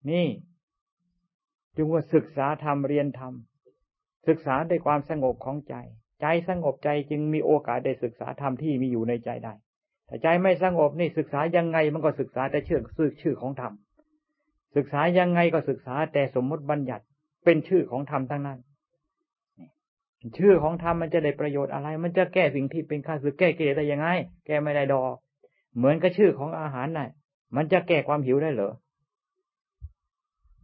[0.10, 0.26] นี่
[1.76, 3.34] จึงว่าศึกษาธรรมเรียนธรรม
[4.28, 5.76] ศึกษาด้วยความสงบของใจ
[6.22, 9.54] ใจสงบใจจึงมีโอกาสได้ศึกษาธรรมที่มีอยู่ในใจได้
[10.08, 13.74] แต่ใจไม่สงบนี่ศึกษายังไงมันก็ศึกษาแต่ชื่อชื่อชื่อของธรรม
[14.76, 17.04] ศึกษายังไงก็ศึกษาแต่สมมติบัญญัติ
[17.46, 18.60] เป็นชื่อของธรรมทั้งนั้น
[20.38, 24.08] ชื่อของธรรมมันจะได้ประโยชน์อะไร มันจะแก้สิ่งที่เป็นข้าศึกแก้เกลได้ยังไง
[24.46, 25.14] แก้ไม่ได้ดอก
[25.78, 27.10] เหมือนกับชื่อของอาหารน่ะ
[27.56, 28.74] มันจะแก้ความหิวได้เหรอ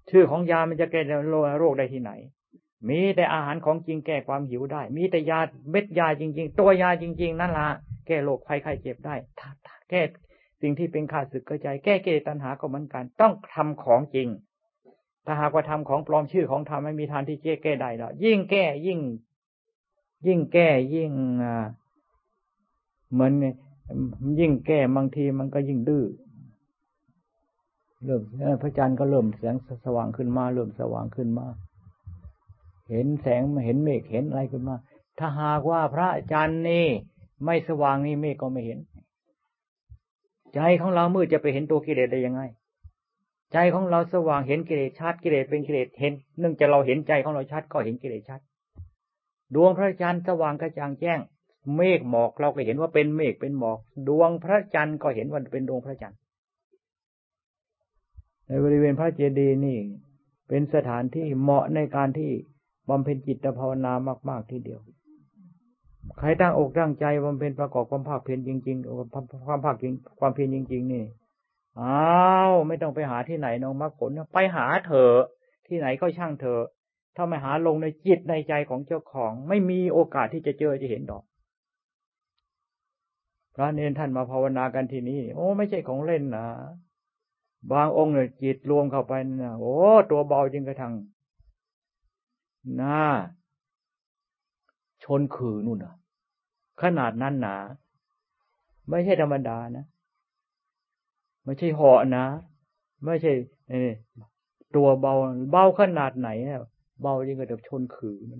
[0.09, 1.01] ชื่อของยามันจะแก้
[1.59, 2.11] โรคได้ที่ไหน
[2.89, 5.39] มีแต่อาหารของจริงแก้ความหิวได้ มีแต่ยา
[5.71, 7.69] เม็ดยาจริง ๆ ตัวยาจริง ๆ นั่นละ
[8.07, 9.15] แก้โรคภัยไข้เจ็บได้
[9.89, 10.01] แก้
[10.61, 14.27] สิ่งที่เป็นข้าศึกกระจายแก้เกตัญหาก็เหมือนกัน ต้องทำของจริง
[15.25, 18.99] ถ้าหากว่าทำของปลอมชื่อของธรรมไม่มีทางที่แก้แก้ได้แล้วยิ่งแก้ยิ่ง
[20.27, 21.11] ยิ่งแก้ยิ่ง
[23.11, 23.33] เหมือน
[24.39, 26.05] ยิ่งแก้บางทีมันก็ยิ่งดื้อ
[28.05, 28.21] เริ่ม
[28.61, 31.47] พระจันทร์ก็เริ่มแสงสว่างขึ้นมา เริ่มสว่างขึ้นมา
[32.91, 34.75] เห็นแสงเห็นเมฆเห็นอะไรขึ้นมา
[35.19, 36.87] ถ้าหากว่าพระจันทร์นี่
[37.45, 38.79] ไม่สว่างนี่เมฆก็ไม่เห็น
[40.53, 42.41] ใจของเรามืดจะไปเห็นตัวกิเลสได้ยังไง
[43.53, 48.39] ใจของเราสว่างเห็นกิเลสชัดกิเลสเป็นกิเลสเห็น เนื่องจากเราเห็นใจของเราชัดก็เห็นกิเลสชัด
[49.55, 51.19] ดวงพระจันทร์สว่างกระจ่างแจ้ง
[51.75, 53.77] เมฆหมอกเราก็เห็นว่าเป็นเมฆเป็นหมอก
[54.07, 56.17] ดวงพระจันทร์ก็เห็นว่าเป็นดวงพระจันทร์
[58.45, 59.79] ในบริเวณพระเจดีย์นี่
[60.47, 62.31] เป็นสถานที่เหมาะในการที่
[62.91, 63.93] บำเพ็ญจิตภาวนา
[64.29, 64.81] มากๆทีเดียว
[66.17, 71.03] ใครตั้งอกตั้งใจบำเพ็ญประกอบความภาคเพียรจริง ๆ ความภาคจริงความเพียรจริง ๆ นี่
[71.79, 75.19] อ้าวไม่ต้องไปหาที่ไหนน้องมรรคผลไปหาเถอะ
[75.67, 76.63] ที่ไหนก็ช่างเถอะ
[77.15, 81.23] ถ้าไม่หาลงในจิตในใจของเจ้าของ ไม่มีโอกาสที่จะเจอจะเห็นดอก
[83.55, 86.47] พระเนนท่านมาภาวนากันที่นี่โอ้ไม่ใช่ของเล่นนะ
[87.71, 89.75] บางองค์เนี่ยจิตรวมเข้าไปนะโอ้
[90.11, 90.93] ตัวเบาจริงกระทัง
[92.75, 93.01] หน้า
[95.03, 95.95] ชนขือนู่นนะ
[96.81, 97.57] ขนาดนั้นหนา
[98.89, 99.85] ไม่ใช่ธรรมดานะ
[101.45, 102.25] ไม่ใช่หาะนะ
[103.05, 103.31] ไม่ใช่
[104.75, 105.13] ตัวเบา
[105.51, 106.29] เบาขนาดไหน
[107.01, 108.39] เบายิ่งกับชนขือมัน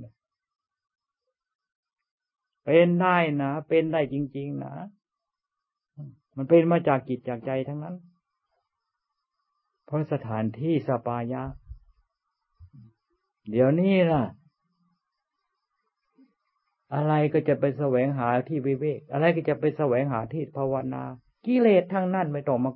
[2.64, 4.74] เป็นได้นะ เป็นได้จริง ๆ นะ
[6.38, 7.96] มันเป็นมาจากจิตจากใจทั้งนั้น
[9.86, 11.44] เพราะสถานที่สปายะ
[13.50, 14.24] เดี๋ยวนี้ล่ะ
[16.94, 21.04] อะไรก็จะไปแสวงหาที่วิเวก อะไรก็จะไปแสวงหาที่ภาวนา
[21.46, 22.72] กิเลสทั้งนั้นไม่ต้องมา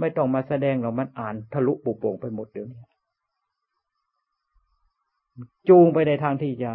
[0.00, 2.82] ไม่ต้องมาแสดงหรอกมันอ่านทะลุปุโป่งไปหมดเดี๋ยวนี้
[5.68, 6.72] จูงไปในทางที่จะ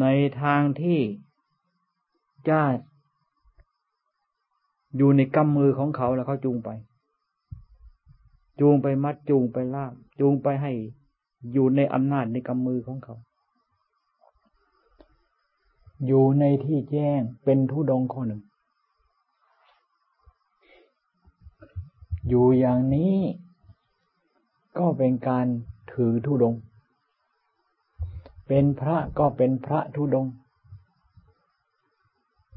[0.00, 0.06] ใน
[0.42, 1.00] ทางที่
[2.48, 2.60] จะ
[4.96, 6.70] อยู่ในกำมือของเขาแล้วเขาจูงไป
[8.60, 10.72] จูงไปมัดจูงไปล่าม จูงไปให้
[11.52, 13.16] อยู่ในอำนาจในกำมือของเขา
[16.06, 18.42] อยู่ในที่แจ้งเป็นทุดงคนหนึ่ง
[22.28, 23.16] อยู่อย่างนี้
[24.78, 25.46] ก็เป็นการ
[25.92, 26.54] ถือธุดง
[28.46, 30.26] เป็นพระก็เป็นพระธุดง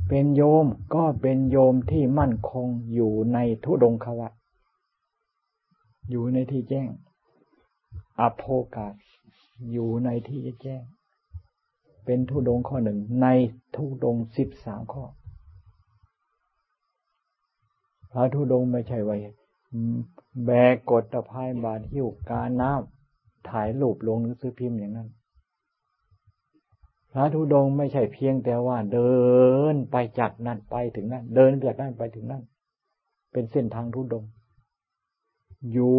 [0.08, 4.34] เป็นโยมก็เป็นโยมที่มั่นคงอยู่ในทุดงขวัต
[6.10, 6.90] อยู่ในที่แจ้ง
[8.20, 8.44] อโภ
[8.76, 8.96] กาส
[9.72, 10.84] อยู่ในที่แจ้ง
[12.06, 13.28] เป็นทุดงข้อหนึ่งใน
[13.76, 15.04] ทุดงสิบสามข้อ
[18.12, 19.18] พระทุดงไม่ใช่ไว้
[20.46, 25.10] แบกกดตะพายบาดหิ้วกาน้ำถ่ายรูปลงหนังสือพิมพ์อย่างนั้น
[27.12, 29.14] พระธุดงไม่ใช่เพียงแต่ว่า เดิ
[29.74, 32.44] นไปจากนั่นไปถึงนั่น เดินเกิดนั่นไปถึงนั่น
[33.32, 34.24] เป็นเส้นทางธุดง
[35.72, 35.98] อยู่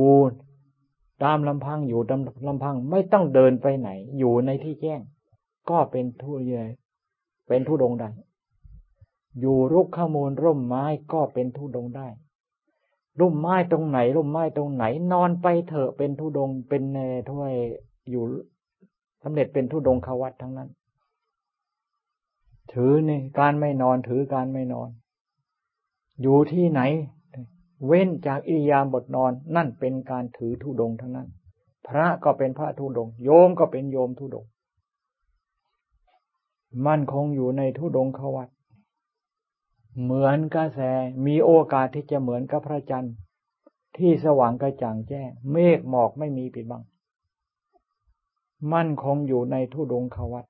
[1.24, 5.00] ตามลำพังอยู่ตามลำพังไม่ต้องเดินไปไหน อยู่ในที่แจ้ง
[5.70, 6.52] ก็เป็นทุเย
[7.48, 8.10] เป็นทุดงได้
[9.40, 12.08] อยู่รุกขมูลร่มไม้ก็เป็นทุดงได้
[13.20, 16.98] ร่มไม้ตรงไหน ร่มไม้ตรงไหน นอนไปเถอะเป็นทุดงเป็นเน
[17.30, 17.54] ถ้วย
[18.10, 18.24] อยู่
[19.22, 20.70] สำเร็จเป็นทุดงขวัตทั้งนั้น
[22.72, 24.88] ถือนี่การไม่นอนถือการไม่นอน
[26.22, 26.80] อยู่ที่ไหน
[27.86, 31.28] เว้นจากอิยาบทนอนนั่นเป็นการถือทุดงทั้งนั้น
[31.86, 34.46] พระก็เป็นพระทุดง โยมก็เป็นโยมทุดง
[36.86, 38.48] มั่นคงอยู่ในทุดงขวัต
[40.02, 40.80] เหมือนกระแส
[41.26, 43.14] มีโอกาสที่จะเหมือนกับพระจันทร์
[43.96, 46.82] ที่สว่างกระจ่างแจ้ง เมฆหมอกไม่มีปิดบัง
[48.72, 50.46] มั่นคงอยู่ในทุดงขวัต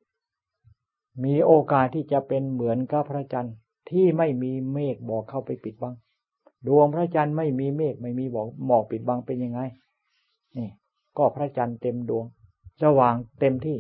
[1.24, 3.54] มีโอกาสที่จะเป็นเหมือนกับพระจันทร์
[3.90, 5.94] ที่ไม่มีเมฆบอกเข้าไปปิดบัง
[6.66, 9.61] ดวงพระจันทร์ไม่มีเมฆไม่มีบอกหมอกปิดบังเป็นยังไง
[10.57, 10.68] นี่
[11.16, 12.24] ก็พระจันทร์เต็มดวง
[12.83, 13.79] สว่างเต็มที่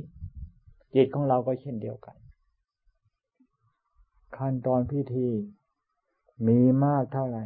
[0.94, 2.16] จิตของเราก็เช่นเดียวกัน
[4.36, 5.28] ขั้นตอนพิธี
[6.46, 7.44] มีมากเท่าไหร่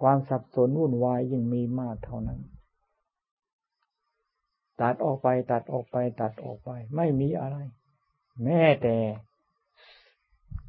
[0.00, 2.40] ความสับสนวุ่นวายยิ่งมีมากเท่านั้น
[4.80, 7.56] ตัดออกไปตัดออกไป ตัดออกไป ไม่มีอะไร
[8.44, 8.96] แม้แต่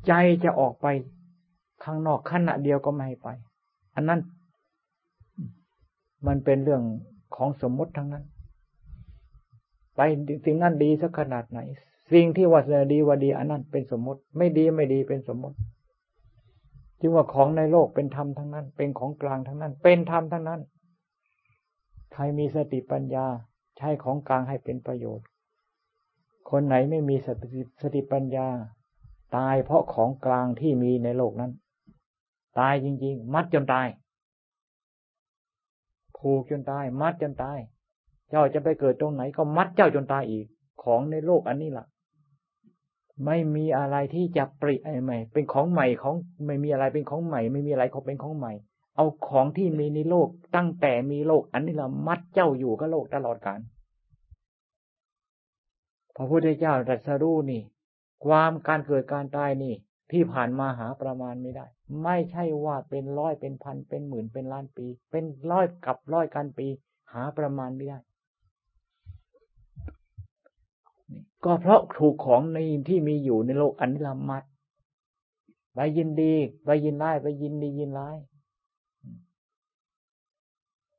[0.08, 0.86] ใจจะออกไป
[1.83, 3.27] ข้างนอกขณะเดียวก็ไม่ให้ไป
[3.95, 4.19] อันนั้น
[6.27, 6.83] มันเป็นเรื่อง
[7.35, 8.23] ของสมมติทั้งนั้น
[9.95, 9.99] ไป
[10.45, 11.59] สิ่งนั้นดีสักขนาดไหน
[12.13, 12.61] สิ่งที่ว่า
[12.93, 15.57] ดีว่าดี อันนั้นเป็นสมมติ ไม่ดีไม่ดีเป็นสมมติ
[16.99, 20.61] จึงว่าของในโลกเป็นธรรมทั้งนั้น เป็นของกลางทั้งนั้น เป็นธรรมทั้งนั้น
[22.13, 23.25] ใครมีสติปัญญา
[23.77, 25.27] ใช้ของกลางให้เป็นประโยชน์
[26.49, 28.47] คนไหนไม่มีสติสติปัญญา
[29.35, 31.51] ตายเพราะของกลางที่มีในโลกนั้น
[32.59, 33.87] ตายจริง ๆ มัดจนตาย
[36.17, 37.59] ผูกจนตาย มัดจนตาย
[38.29, 40.45] เจ้าจะไปเกิดตรงไหน ก็มัดเจ้าจนตายอีก
[40.83, 41.85] ของในโลกอันนี้ล่ะ
[43.25, 48.53] ไม่มีอะไรที่จะปริใหม่ เป็นของใหม่ของไม่มีอะไรเป็นของใหม่ ไม่มีอะไรเขาเป็นของใหม่
[48.95, 53.59] เอาของที่มีในโลกตั้งแต่มีโลก อันนี้เรามัดเจ้าอยู่กับโลกตลอดกาล
[56.15, 57.61] พระพุทธเจ้าตรัสรู้นี่
[58.25, 59.75] ความการเกิดการตายนี่
[60.11, 61.65] ที่ผ่านมาหาประมาณไม่ได้
[62.03, 66.67] ไม่ใช่ว่าเป็นร้อยเป็นพันเป็นหมื่นเป็นล้านปี เป็นร้อยกับร้อยกันปี
[67.13, 67.99] หาประมาณไม่ได้
[71.45, 72.57] ก็เพราะถูกของใน
[72.89, 74.43] ที่มีอยู่ในโลกอันนี้ลมัด
[75.75, 76.33] ไปยินดี
[76.65, 78.17] ไปยินร้ายไปยินดียินร้าย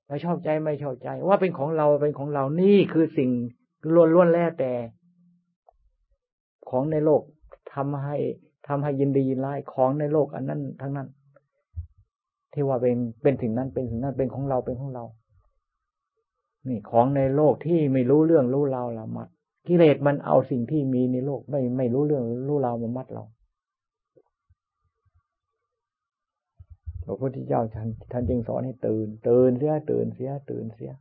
[0.07, 3.31] ไปชอบใจไม่ชอบใจ ว่าเป็นของเราเป็นของเรานี่คือสิ่ง
[3.95, 4.73] ล้วนล้วนแล้วแต่
[6.71, 7.23] ของในโลก
[7.73, 8.17] ทำให้
[8.71, 11.09] ทำให้ยินดียินร้ายของในโลกอันนั้นทั้งนั้น
[12.53, 15.05] ที่ว่าเป็นเป็นสิ่งนั้นเป็นสิ่งนั้นเป็นของเราเป็นของเรา
[16.69, 19.29] นี่ของในโลกที่ไม่รู้เรื่องรู้ราวละมัด
[19.67, 23.25] กิเลสมันเอาสิ่งที่มีในโลกไม่ไม่รู้เรื่องรู้ราวมามัดเรา
[27.05, 30.93] พระพุทธเจ้าท่านท่านจึงสอนให้ตื่น ตื่นเสียตื่นเสียตื่นเสีย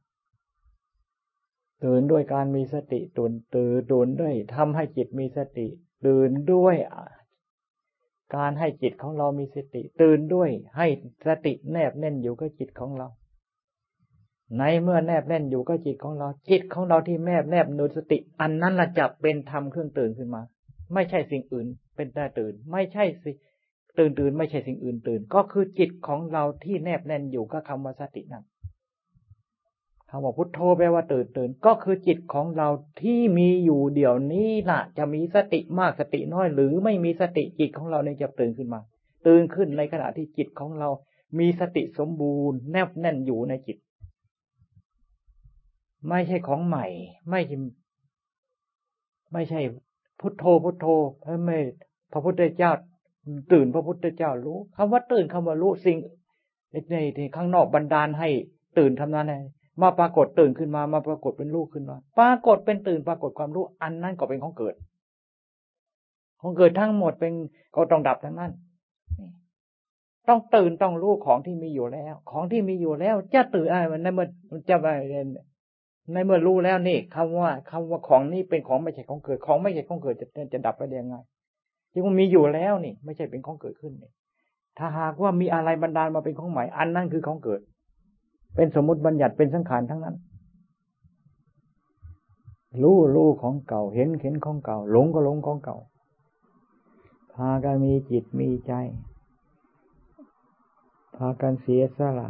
[1.83, 5.67] ตื่นด้วยการมีสติตื่นตื่นตื่นด้วยทำให้จิตมีสติ
[6.05, 6.75] ตื่นด้วย
[8.35, 10.87] การให้จิตของเรามีสติ ตื่นด้วย ให้
[11.27, 13.07] สติแนบแน่นอยู่กับจิตของเรา
[14.57, 20.41] ในเมื่อแนบแน่นอยู่ก็จิตของเรา จิตของเราที่แนบแนบนุสติ อันนั้นละจะเป็นธรรมเครื่องตื่นขึ้นมา
[20.93, 23.31] ไม่ใช่สิ่งอื่น เป็นได้ตื่น ไม่ใช่สิ
[23.97, 28.43] ตื่นตื่นไม่ใช่สิ่งอื่นตื่น ก็คือจิตของเราที่แนบแน่นอยู่กับคำว่าสตินั้น
[30.09, 32.67] คำว่าพุทโธแปลว่าตื่นตื่นก็คือจิตของเรา
[33.01, 38.79] ที่มีอยู่เดี๋ยวนี้ละจะมีสติมากสติน้อย หรือไม่มีสติจิตของเราเนี่ยจะตื่นขึ้นมา
[39.27, 40.89] ตื่นขึ้นในขณะที่จิตของเรา
[41.39, 43.77] มีสติสมบูรณ์แนบแน่นอยู่ในจิต
[46.09, 46.85] ไม่ใช่ของใหม่
[47.29, 47.41] ไม่
[49.33, 49.61] ไม่ใช่
[50.19, 50.85] พุทโธพุทโธ
[51.45, 51.57] ไม่
[52.13, 52.71] พระพุทธเจ้า
[53.51, 55.97] ตื่นพระพุทธเจ้ารู้คำว่าตื่นคำว่ารู้สิ่ง
[56.91, 58.29] ในที่ข้างนอกบันดาลให้
[58.77, 59.35] ตื่นทำนั้นไง
[59.81, 64.75] มาปรากฏตื่นขึ้นมามาปรากฏเป็นลูกขึ้นมา ปรากฏเป็นตื่นปรากฏความรู้ อันนั้นก็เป็นของเกิด
[66.41, 67.33] ของเกิดทั้งหมดเป็น
[67.75, 68.51] ก็ต้องดับทั้งนั้น
[70.27, 74.15] ต้องตื่นต้องรู้ของที่มีอยู่แล้ว ของที่มีอยู่แล้ว จะตื่นอะไรมันนั่น
[74.51, 74.87] มันจะไป
[76.13, 81.15] ในเมื่อรู้แล้วนี่คำว่าคำว่าของนี้เป็นของไม่ใช่ของเกิด ของไม่ใช่ของเกิดจะจะดับไปได้ยังไง
[81.91, 84.11] ที่มันมีอยู่แล้วนี่ ไม่ใช่เป็นของเกิดขึ้นนี่
[84.77, 87.61] ถ้าหากว่ามีอะไรบันดาลมาเป็นของใหม่ อันนั้นคือของเกิด
[88.55, 90.15] เป็นสมมติบัญญัติเป็นสังขารทั้งนั้น
[92.81, 95.77] รู้รู้ของเก่าเห็นเห็นของเก่า หลงก็หลงของเก่า
[97.33, 98.71] พากันมีจิตมีใจ
[101.15, 102.29] พากันเสียสละ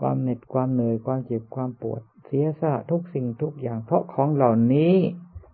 [0.00, 4.94] ความเหน็ดความเหนื่อยความเจ็บความปวด เสียสละทุกสิ่งทุกอย่าง เพราะของเหล่านี้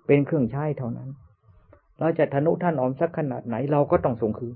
[0.06, 1.08] เป็นเครื่องใช้เท่านั้น
[1.98, 4.54] เราจะทนุท่านออมสักขนาดไหนเราก็ต้องส่งคืน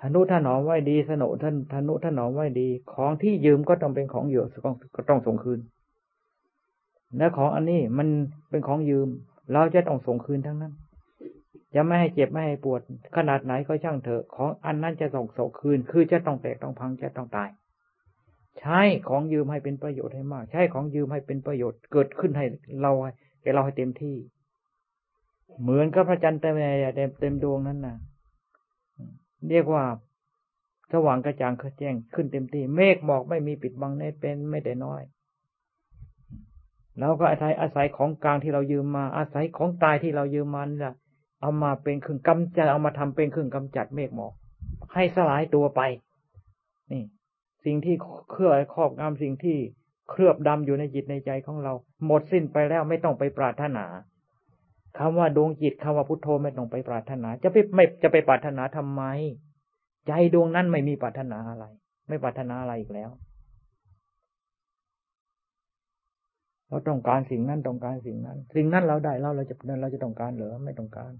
[0.00, 4.46] ทนุท่านออมไว้ดีสนุท่านทนุท่านออมไว้ดี ของที่ยืมก็ต้องเป็นของเหยื่อ
[4.96, 5.60] ก็ต้องส่งคืน
[7.16, 8.08] และของอันนี้มัน
[8.50, 9.08] เป็นของยืม
[9.52, 10.72] เราจะต้องส่งคืนทั้งนั้น
[11.74, 12.80] จะไม่ให้เจ็บไม่ให้ปวด
[13.16, 17.48] ขนาดไหนก็ช่างเถอะของอันนั้นจะส่งโศกคืน คือจะต้องแตกต้องพังจะต้องตาย
[18.58, 22.46] ใช้ของยืมให้เป็นประโยชน์ให้มาก ใช้ของยืมให้เป็นประโยชน์เกิดขึ้นให้
[22.82, 22.92] เรา
[23.42, 24.16] แกเราให้เต็มที่
[25.62, 26.54] เหมือนกับพระจันทร์เต็ม
[27.20, 27.96] เต็มดวงนั้นนะ
[29.48, 29.84] เรียกว่า
[30.92, 35.02] สว่างกระจ่างกระแจ้งขึ้นเต็มที่ เมฆหมอกไม่มีปิดบังในเป็นไม่แต่น้อย
[36.98, 40.94] เราก็อาศัยอาศัยของกลางที่เรายืมมา อาศัยของตายที่เรายืมมานี่แหละ
[41.40, 44.32] เอามาเป็นเครื่องกำจัดเอามาทำเป็นเครื่องกำจัดเมฆหมอก
[44.94, 45.80] ให้สลายตัวไป
[46.92, 47.04] นี่
[47.64, 47.96] สิ่งที่
[48.30, 49.56] เคลือบครอบงำสิ่งที่
[50.10, 51.72] เคลือบดำอยู่ในจิตในใจของเรา
[52.06, 53.84] หมดสิ้นไปแล้วไม่ต้องไปปรารถนา
[54.98, 59.02] คำว่าดวงจิตคำว่าพุทโธไม่ต้องไปปรารถนา จะไปไม่จะไปปรารถนาทำไม
[60.06, 61.64] ใจดวงนั้นไม่มีปรารถนาอะไร
[62.08, 63.10] ไม่ปรารถนาอะไรอีกแล้ว
[66.68, 71.12] เราต้องการสิ่งนั้นต้องการสิ่งนั้น สิ่งนั้นเราได้เราเราจะเราจะต้องการหรือไม่ต้องการ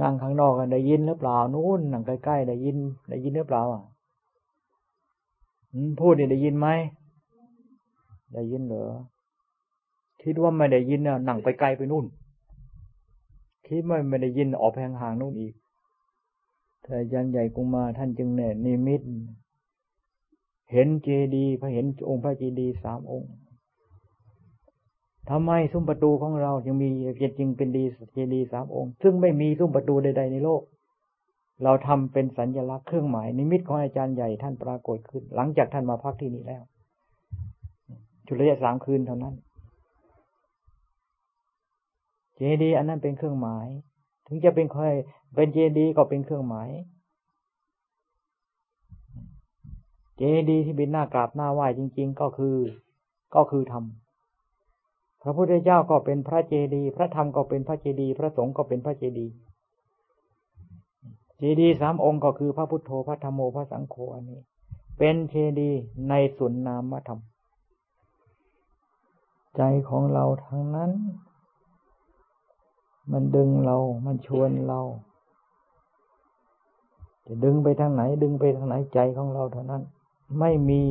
[0.00, 2.76] นั่งข้างนอกได้ยินหรือเปล่านู้นนั่งใกล้ๆได้ยิน
[3.10, 3.82] ได้ยินหรือเปล่าอะ
[6.00, 6.68] พูดนี่ได้ยินไหม
[8.34, 8.92] ได้ยินเหรอ
[10.22, 12.06] คิดว่าไม่ได้ยินเนี่ยนั่งไปไกลไปนู่น
[13.66, 15.54] คิดไม่ไม่ได้ยินออกแพงห่างนู่นอีก
[16.82, 19.02] แต่ยันใหญ่กุมาท่านจึงเนี่ยนิมิต
[20.72, 23.30] เห็นเจดีพระเห็นองค์พระเจดีสามองค์
[25.30, 30.62] ทำไมซุ้มประตูของเรายังมีเจริงเป็นดีเจดีสามองค์ ซึ่งไม่มีซุ้มประตูใด ๆ ในโลก
[31.62, 36.62] เราทำเป็นสัญญลักษณ์เครื่องหมาย นิมิตของอาจารย์ใหญ่ท่านปรากฏขึ้น หลังจากท่านมาพักที่นี่แล้ว
[38.26, 39.34] จุลยะสามคืนเท่านั้น
[42.36, 43.66] เจดีย์อันนั้นเป็นเครื่องหมาย
[44.26, 44.92] ถึงจะเป็นค่อย
[45.34, 46.68] เป็นเจดีย์ก็เป็นเครื่องหมาย
[50.16, 52.56] เจดีย์ที่เป็นหน้ากราบหน้าไหว้จริง ๆ ก็คือ
[53.34, 53.84] ก็คือธรรม
[55.22, 59.34] พระพุทธเจ้าก็เป็นพระเจดีย์พระธรรมก็เป็นพระเจดีย์พระสงฆ์ก็เป็นพระเจดีย์
[61.38, 64.40] เจดีย์สามองค์ก็คือพระพุทโธพระธรรมโมพระสังโฆอันนี้
[64.98, 67.20] เป็นเจดีย์ในสุนนามธรรม
[69.56, 70.90] ใจของเราทั้งนั้น
[73.10, 73.76] มันดึงเรา
[74.06, 74.80] มันชวนเรา
[77.26, 79.82] จะดึงไปทางไหน ดึงไปทางไหนใจของเราเท่านั้น
[80.38, 80.82] ไม่มี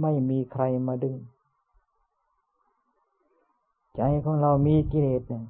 [0.00, 1.16] ไม่มีใครมาดึง
[3.96, 5.44] ใจของเรามีกิเลสเนี่ย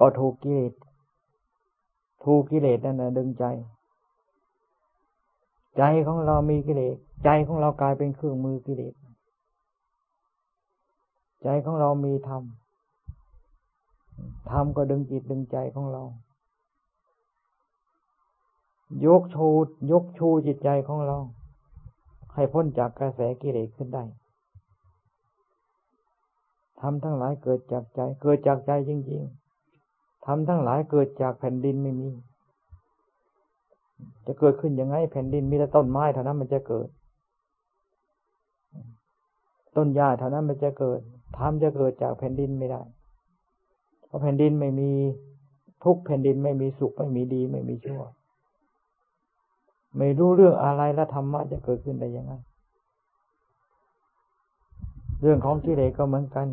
[0.00, 0.72] ก็ถูกกิเลส
[2.24, 3.44] ถูกกิเลสนั่นนะดึงใจ
[5.76, 8.94] ใจของเรามีกิเลสใจของเรากลายเป็นเครื่องมือกิเลส
[11.42, 12.42] ใจของเรามีธรรม
[14.50, 16.02] ธรรมก็ดึงจิตดึงใจของเรา
[19.06, 19.46] ยกชู
[19.92, 21.18] ยกชูจิตใจของเรา
[22.34, 24.04] ให้พ้นจากกระแสกิเลสขึ้นได้
[26.80, 29.22] ทำทั้งหลายเกิดจากใจ เกิดจากใจจริง
[29.72, 32.10] ๆทำทั้งหลายเกิดจากแผ่นดินไม่มี
[34.26, 36.88] จะเกิดขึ้นยังไง แผ่นดินมีแต่ต้นไม้เท่านั้นมันจะเกิด
[39.76, 41.00] ต้นหญ้าเท่านั้นมันจะเกิด
[41.38, 42.82] ธรรมจะเกิดจากแผ่นดินไม่ได้
[44.12, 44.90] ราะแผ่นดินไม่มี
[45.84, 48.02] ทุกแผ่นดินไม่มีสุขไม่มีดี ไม่มีชั่ว
[49.96, 52.32] ไม่รู้เรื่องอะไรแล้วธรรมะจะเกิดขึ้นได้ยังไง
[55.20, 56.46] เรื่องของกิเลสก็เหมือนกัน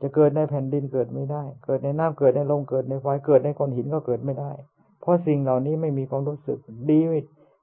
[0.00, 4.50] จะเกิดในแผ่นดินเกิดไม่ได้ เกิดในน้ำเกิดในลมเกิดในไฟเกิดในก้อนหินก็เกิดไม่ได้
[5.00, 6.58] เพราะสิ่งเหล่านี้ไม่มีความรู้สึก
[6.90, 7.00] ดี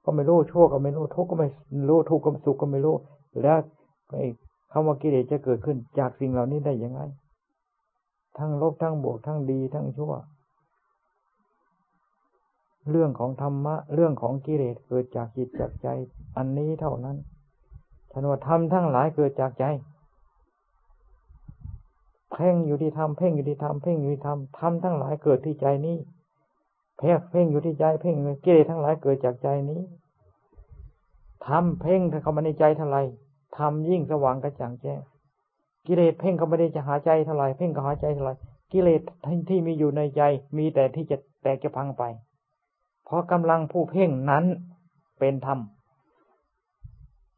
[0.04, 1.48] ก็ไม่รู้ชั่วก็ไม่รู้ทุกข์ก็ไม่
[1.88, 2.96] รู้ทุกข์ก็สุขก็ไม่รู้
[3.42, 3.58] แล้ว
[4.72, 7.00] คำว่ากิเลสจะเกิดขึ้นจากสิ่งเหล่านี้ได้ยังไง
[8.38, 10.14] ทั้งลบทั้งบวกทั้งดีทั้งชั่ว
[12.90, 15.88] เรื่องของธรรมะ เรื่องของกิเลสเกิดจากจิตจากใจ
[16.36, 17.16] อันนี้เท่านั้น
[18.10, 19.64] ท่านว่าธรรมทั้งหลายเกิดจากใจ
[22.32, 25.98] เพ่งอยู่ที่ธรรมเพ่งอยู่ที่ธรรมเพ่งอยู่ที่ธรรมธรรมทั้งหลายเกิดที่ใจนี้
[26.98, 29.82] เพ่งเพ่งอยู่ที่ใจเพ่งกิเลสทั้งหลายเกิดจากใจนี้
[31.46, 32.98] ธรรมเพ่งเข้ามาในใจเท่าไร
[33.56, 35.00] ทำยิ่งสว่างกระจ่างแจ้ง
[35.86, 38.32] กิเลสเพ่งก็ไม่ได้จะหาใจเท่าไรเพ่งก็หาใจเท่าไร
[38.72, 39.00] กิเลส
[39.48, 40.22] ที่มีอยู่ในใจ
[40.56, 42.02] มีแต่ที่จะแตกจะพังไป
[43.04, 44.44] เพราะกำลังผู้เพ่งนั้น
[45.18, 45.58] เป็นธรรม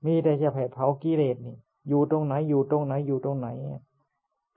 [0.06, 1.56] มีแต่จะแผดเผากิเลสนี่
[1.88, 3.48] อยู่ตรงไหนอยู่ตรงไหนอยู่ตรงไหน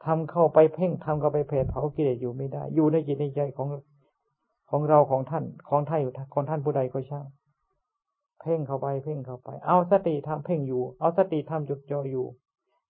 [0.06, 3.68] ทำเข้าไปเพ่งทำเข้าไปแผดเผากิเลสอยู่ไม่ได้ อยู่ในจิตในใจของ
[4.70, 6.02] ของเราของท่านของท่าน
[6.34, 7.26] ของท่านผู้ใดก็ช่าง
[8.42, 12.26] เพ่งเข้าไปเพ่งเข้าไป เอาสติทำเพ่งอยู่ เอาสติทำจดจ่ออยู่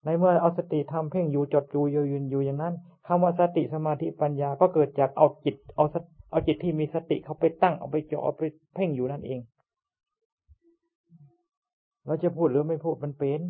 [0.08, 2.74] ในเมื่อเอาสติทำเพ่งอยู่จดอยู่ยืนอยู่อย่างนั้น
[3.08, 5.86] คำว่าสติสมาธิปัญญาก็เกิดจากเอาจิต เอา
[6.32, 8.44] เอาจิตที่มีสติเขาไปตั้งเอาไปจ่อเอาไป
[8.76, 9.40] เพ่งอยู่นั่นเอง
[12.06, 13.42] เราจะพูดหรือไม่พูดมันเป็น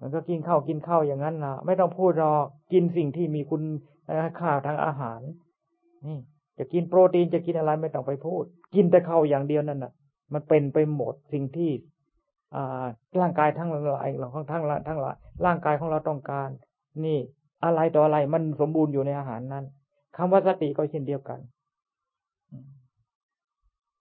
[0.00, 3.62] มันก็กินข้าวกินข้าวอย่างนั้นนะไม่ต้องพูดหรอกกินสิ่งที่มีคุณ
[4.38, 5.20] ค่าทางอาหาร
[6.06, 6.18] นี่
[6.58, 9.92] จะกินโปรตีนจะกินอะไรไม่ต้องไปพูด กินแต่ข้าวอย่างเดียวนั่นน่ะ
[10.32, 11.70] มันเป็นไปหมดสิ่งที่
[13.20, 16.48] ร่างกายทั้งหลายเราของทั้งทั้งหลายร่างกายของเราต้องการ
[17.04, 17.18] นี่
[17.64, 19.64] อะไรต่ออะไรมันสมบูรณ์อยู่ในอาหารนั้น
[20.16, 21.40] คำว่าสติก็เช่นเดียวกัน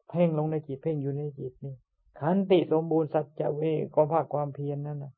[0.09, 1.75] เพ่งลงในจิตเพ่งอยู่ในจิตนี่
[2.19, 3.61] ขันติสมบูรณ์สัจจะเว
[3.93, 5.13] ความภาคความเพียรนั่นนะ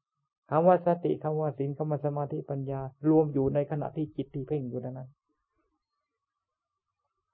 [0.50, 5.10] คำว่าสติคำว่าศีลคำว่าสมาธิปัญญารวมอยู่ในขณะที่จิตที่เพ่งอยู่นั้น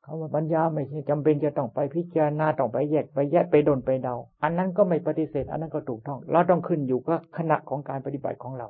[0.09, 8.67] คำว่าปัญญาไม่ใช่จำเป็นจะต้องไปพิจารณาต้องไปแยกไปแยกไปดนไปเดา อันนั้นก็ไม่ปฏิเสธ อันนั้นก็ถูกต้องเราต้องขึ้นอยู่กับขณะของการปฏิบัติของเรา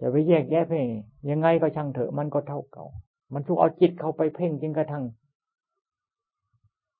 [0.00, 0.88] จะไปแยกแยะเพ่ง
[1.30, 2.84] ยังไงก็ช่างเถอะมันก็เท่าเก่า
[3.34, 5.04] มันถูกเอาจิตเข้าไปเพ่งจนกระทั่ง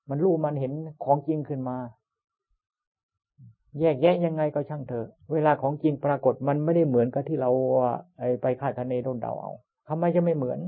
[0.09, 0.73] มันรู้มันเห็น
[1.05, 1.77] ของจริงขึ้นมา
[3.81, 7.51] แยกแยะยังไงก็ช่างเถอะ เวลาของจริงปรากฏมันไม่ได้เหมือนกับที่เรา
[8.43, 9.53] ไปคาดคะเนโดนเดาเอา
[9.95, 10.61] ทำไมจะไม่เหมือน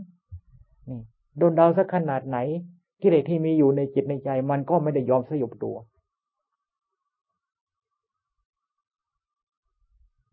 [0.88, 1.00] นี่
[1.38, 2.38] โดนดาวสักขนาดไหน
[3.02, 5.76] กิเลสที่มีอยู่ในจิตในใจ มันก็ไม่ได้ยอมสยบตัว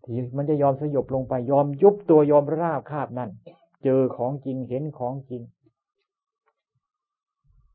[0.03, 3.29] ที่มันจะยอมสยบลงไปยอมยุบตัวยอมราบคาบนั่น
[3.83, 5.41] เจอของจริงเห็นของจริง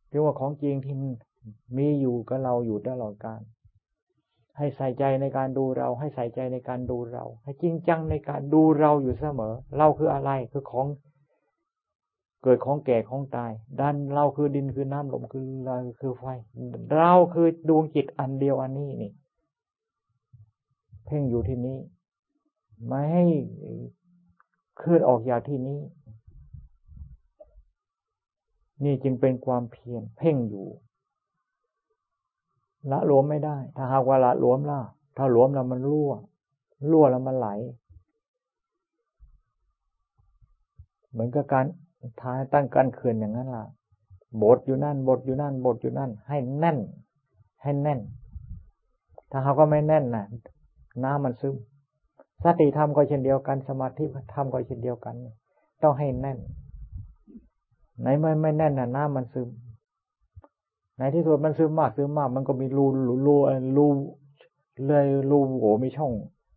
[0.09, 0.95] เรียกว่าของจริงที่
[1.77, 3.41] มีอยู่กับเราอยู่ตลอดการ
[4.59, 10.87] ให้ใส่ใจในการดูเรา ให้ใส่ใจในการดูเรา ให้จริงจังในการดูเราอยู่เสมอ เราคืออะไรคือของ
[12.43, 16.25] เกิดของแก่ของตาย ดันเราคือดินคือน้ำลมคือลมคือไฟ
[16.97, 19.13] เราคือดวงจิตอันเดียวอันนี้นี่
[21.05, 21.79] เพ่งอยู่ที่นี้
[22.87, 23.25] ไม่ให้
[24.79, 25.81] เคลื่อนออกจากที่นี้
[28.85, 30.67] นี่จึงเป็นความเพียรเพ่งอยู่
[32.91, 34.81] ละหลวมไม่ได้ ถ้าหากว่าละหลวมล่ะ
[35.17, 36.13] ถ้าหลวมแล้วมันรั่ว
[36.91, 37.49] รั่วแล้วมันไหล
[41.11, 41.65] เหมือนกับการ
[42.21, 43.65] ท้ายตั้งการเขื่อนอย่างนั้นล่ะ
[44.43, 46.79] บดอยู่นั่นบดอยู่นั่นบดอยู่นั่น ให้แน่น
[47.63, 48.01] ให้แน่น
[49.31, 50.25] ถ้าเขาก็ไม่แน่นนะ
[51.05, 51.55] น้ำมันซึม
[52.45, 55.15] สติธรรมก็เช่นเดียวกันสมาธิธรรมก็เช่นเดียวกัน
[55.83, 56.39] ต้องให้แน่น
[58.01, 59.49] ไหนไม่ไม่แน่นนะน้ำมันซึม
[60.99, 63.35] ในที่สุดมันซึมมากซึมมาก มันก็มีรูรูรู
[63.77, 63.87] รู
[64.87, 66.13] เลยรูโหมีช่อง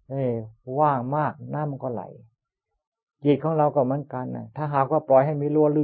[0.10, 0.24] เอ้
[0.80, 2.04] ว่างมากน้ำมันก็ไหล
[3.26, 5.84] จิตของเราก็เหมือนกันนะถ้าหากว่าปล่อยให้มีรั่วรู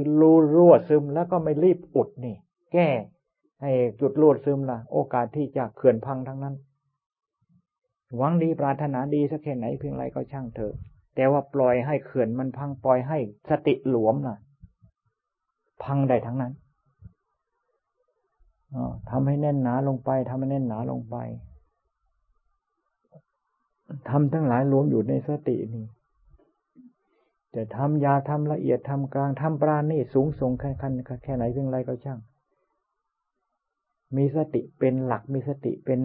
[0.56, 2.36] รั่วซึม แล้วก็ไม่รีบอุดนี่
[2.72, 2.88] แก้
[3.62, 3.70] ให้
[4.00, 6.54] จุดรั่วซึมล่ะ โอกาสที่จะเขื่อนพังทั้งนั้น
[8.16, 10.74] หวังดีปรารถนาดีสักแค่ไหนเพียงไรก็ช่างเถอะ
[11.14, 13.18] แต่ว่าปล่อยให้เขื่อนมันพังปล่อยให้
[13.48, 14.38] สติหลวมน่ะ
[15.84, 16.52] พังได้ทั้งนั้น
[19.10, 21.16] ทำให้แน่นหนาลงไปทำให้แน่นหนาลงไป
[24.08, 25.84] ทำทั้งหลายรวมอยู่ในสตินี่
[27.56, 30.92] จะทำยาทำละเอียดทำกลางทำปราณีสูงส่งแค่คัน
[31.24, 32.18] แค่ไหนเพียงไรก็ช่าง
[34.16, 36.00] มีสติเป็นหลักมีสติเป็น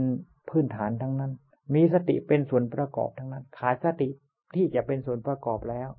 [0.50, 1.32] พื้นฐานทั้งนั้น
[1.74, 4.10] มีสติเป็นส่วนประกอบทั้งนั้น ขาดสติ
[4.56, 5.90] ที่จะเป็นส่วนประกอบแล้ว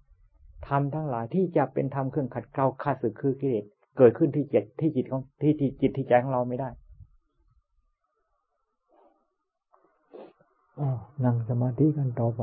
[0.68, 3.64] ทำทั้งหลายที่จะเป็นทำเครื่องขัดเกลาข้าศึกคือกิเลส
[3.96, 6.68] เกิดขึ้นที่จิตที่จิตของที่ที่จิตที่ใจของเราไม่ได้
[10.80, 10.82] อ
[11.24, 12.42] นั่งสมาธิกันต่อไป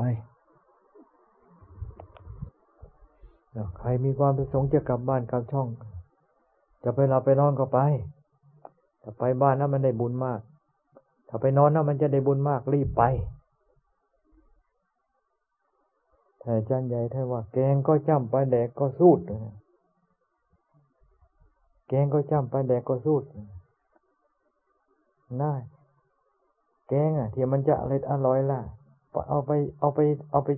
[3.78, 5.68] ใครมีความประสงค์จะกลับบ้านกลับช่อง
[6.82, 7.78] จะไปเราไปนอนก็ไป
[9.02, 10.40] ถ้าไปบ้านนั้นมันได้บุญมาก
[11.28, 13.02] ถ้าไปนอนนั้นมันจะได้บุญมากรีบไป
[16.38, 19.18] แต่อาจารย์ใหญ่ท่านว่าแกงก็จ้ำไปแดกก็สูด
[21.88, 23.22] แกงก็จ้ำไปแดกก็สูด
[25.40, 25.52] น่า
[26.88, 28.60] แกงอะที่มันจะอรอร่อยล่ะ
[29.28, 30.48] เอาไปเอาไปเอาไป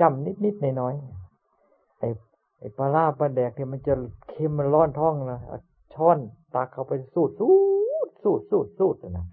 [0.00, 0.94] จ้ำนิดนิดหน่อยหน้อย
[2.04, 2.10] อ้
[2.58, 3.94] ไอ้ปลาล่าปลาแดกที่ยมันจะ
[4.28, 5.40] เค็มมันร้อนท้องนะ
[5.94, 6.18] ช้อน
[6.54, 7.50] ตักเข้าไปสูดสู
[8.06, 9.26] ดสูดสูดสูดนะ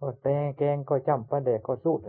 [0.00, 2.00] ว่าแต่แกงก็จ้ำปลาแดกก็สูด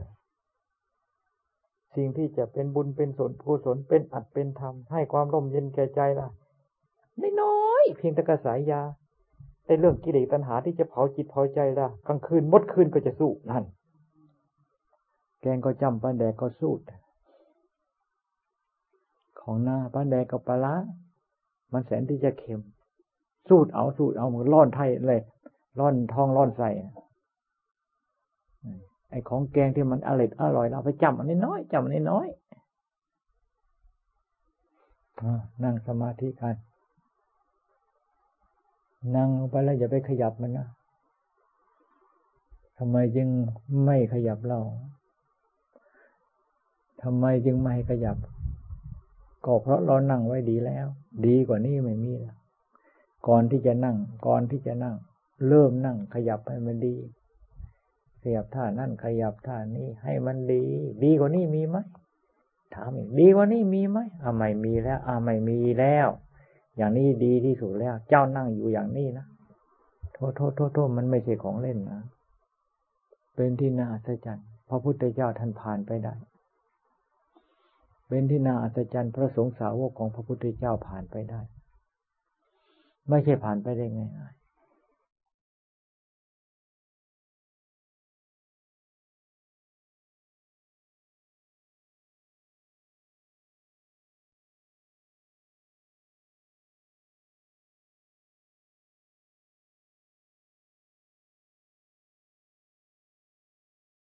[1.95, 6.27] สิ่งที่จะเป็นบุญเป็นสนกุศลเป็นอัดเป็นธรรมให้ความร่มเย็นแก่ใจล่ะ
[7.19, 8.81] ไม่น้อยเพียงแต่กระสายยา
[9.65, 13.63] ไอ้เรื่องกิเลสตัณหาที่จะเผาจิตเผาใจล่ะกลางคืนมดคืนก็จะสู้นั่น
[15.41, 16.73] แกงก็จำปลาแดกก็สู้
[19.45, 20.75] ของหน้าปลาแดกกับปลาละ
[21.73, 22.61] มันแสนที่จะเค็ม
[23.47, 25.21] สูดเอาสูดเอามันร่อนไทยเลย
[25.79, 26.69] ร่อนทองร่อนใส่
[29.09, 32.27] ไอ้ของแกงที่มันอร่อยอร่อยเราไปจำอันนี้น้อยจำอันนี้น้อย
[35.63, 36.55] นั่งสมาธิกัน
[39.15, 40.67] นั่งลงไปแล้วอย่าไปขยับมันนะ
[42.77, 43.27] ทำไมจึง
[43.85, 44.59] ไม่ขยับเรา
[47.03, 48.17] ทำไมจึงไม่ขยับ
[49.45, 50.87] ก็เพราะเรานั่งไว้ดีแล้ว
[51.25, 52.35] ดีกว่านี้ไม่มีแล้ว
[53.27, 54.95] ก่อนที่จะนั่ง ก่อนที่จะนั่ง
[55.47, 56.95] เริ่มนั่งขยับให้มันดี
[58.23, 60.63] ขยับท่านั่นขยับท่านี้ ให้มันดี
[61.03, 61.77] ดีกว่านี้มีไหม
[62.73, 66.07] ถามอีกดีกว่านี้มีไหมอ่าไม่มีแล้วอ่าไม่มีแล้ว
[66.77, 69.25] อย่างนี้ดีที่สุดแล้ว เจ้านั่งอยู่อย่างนี้นะ
[70.13, 72.01] โทษโทษโทษโทษมันไม่ใช่ของเล่นนะ
[73.35, 76.13] เป็นที่น่าอัศจรรย์พระพุทธเจ้าท่านผ่านไปได้
[78.07, 81.41] เป็นที่น่าอัศจรรย์พระสงฆ์สาวกของพระพุทธเจ้าผ่านไปได้
[83.09, 84.33] ไม่ใช่ผ่านไปได้ง่าย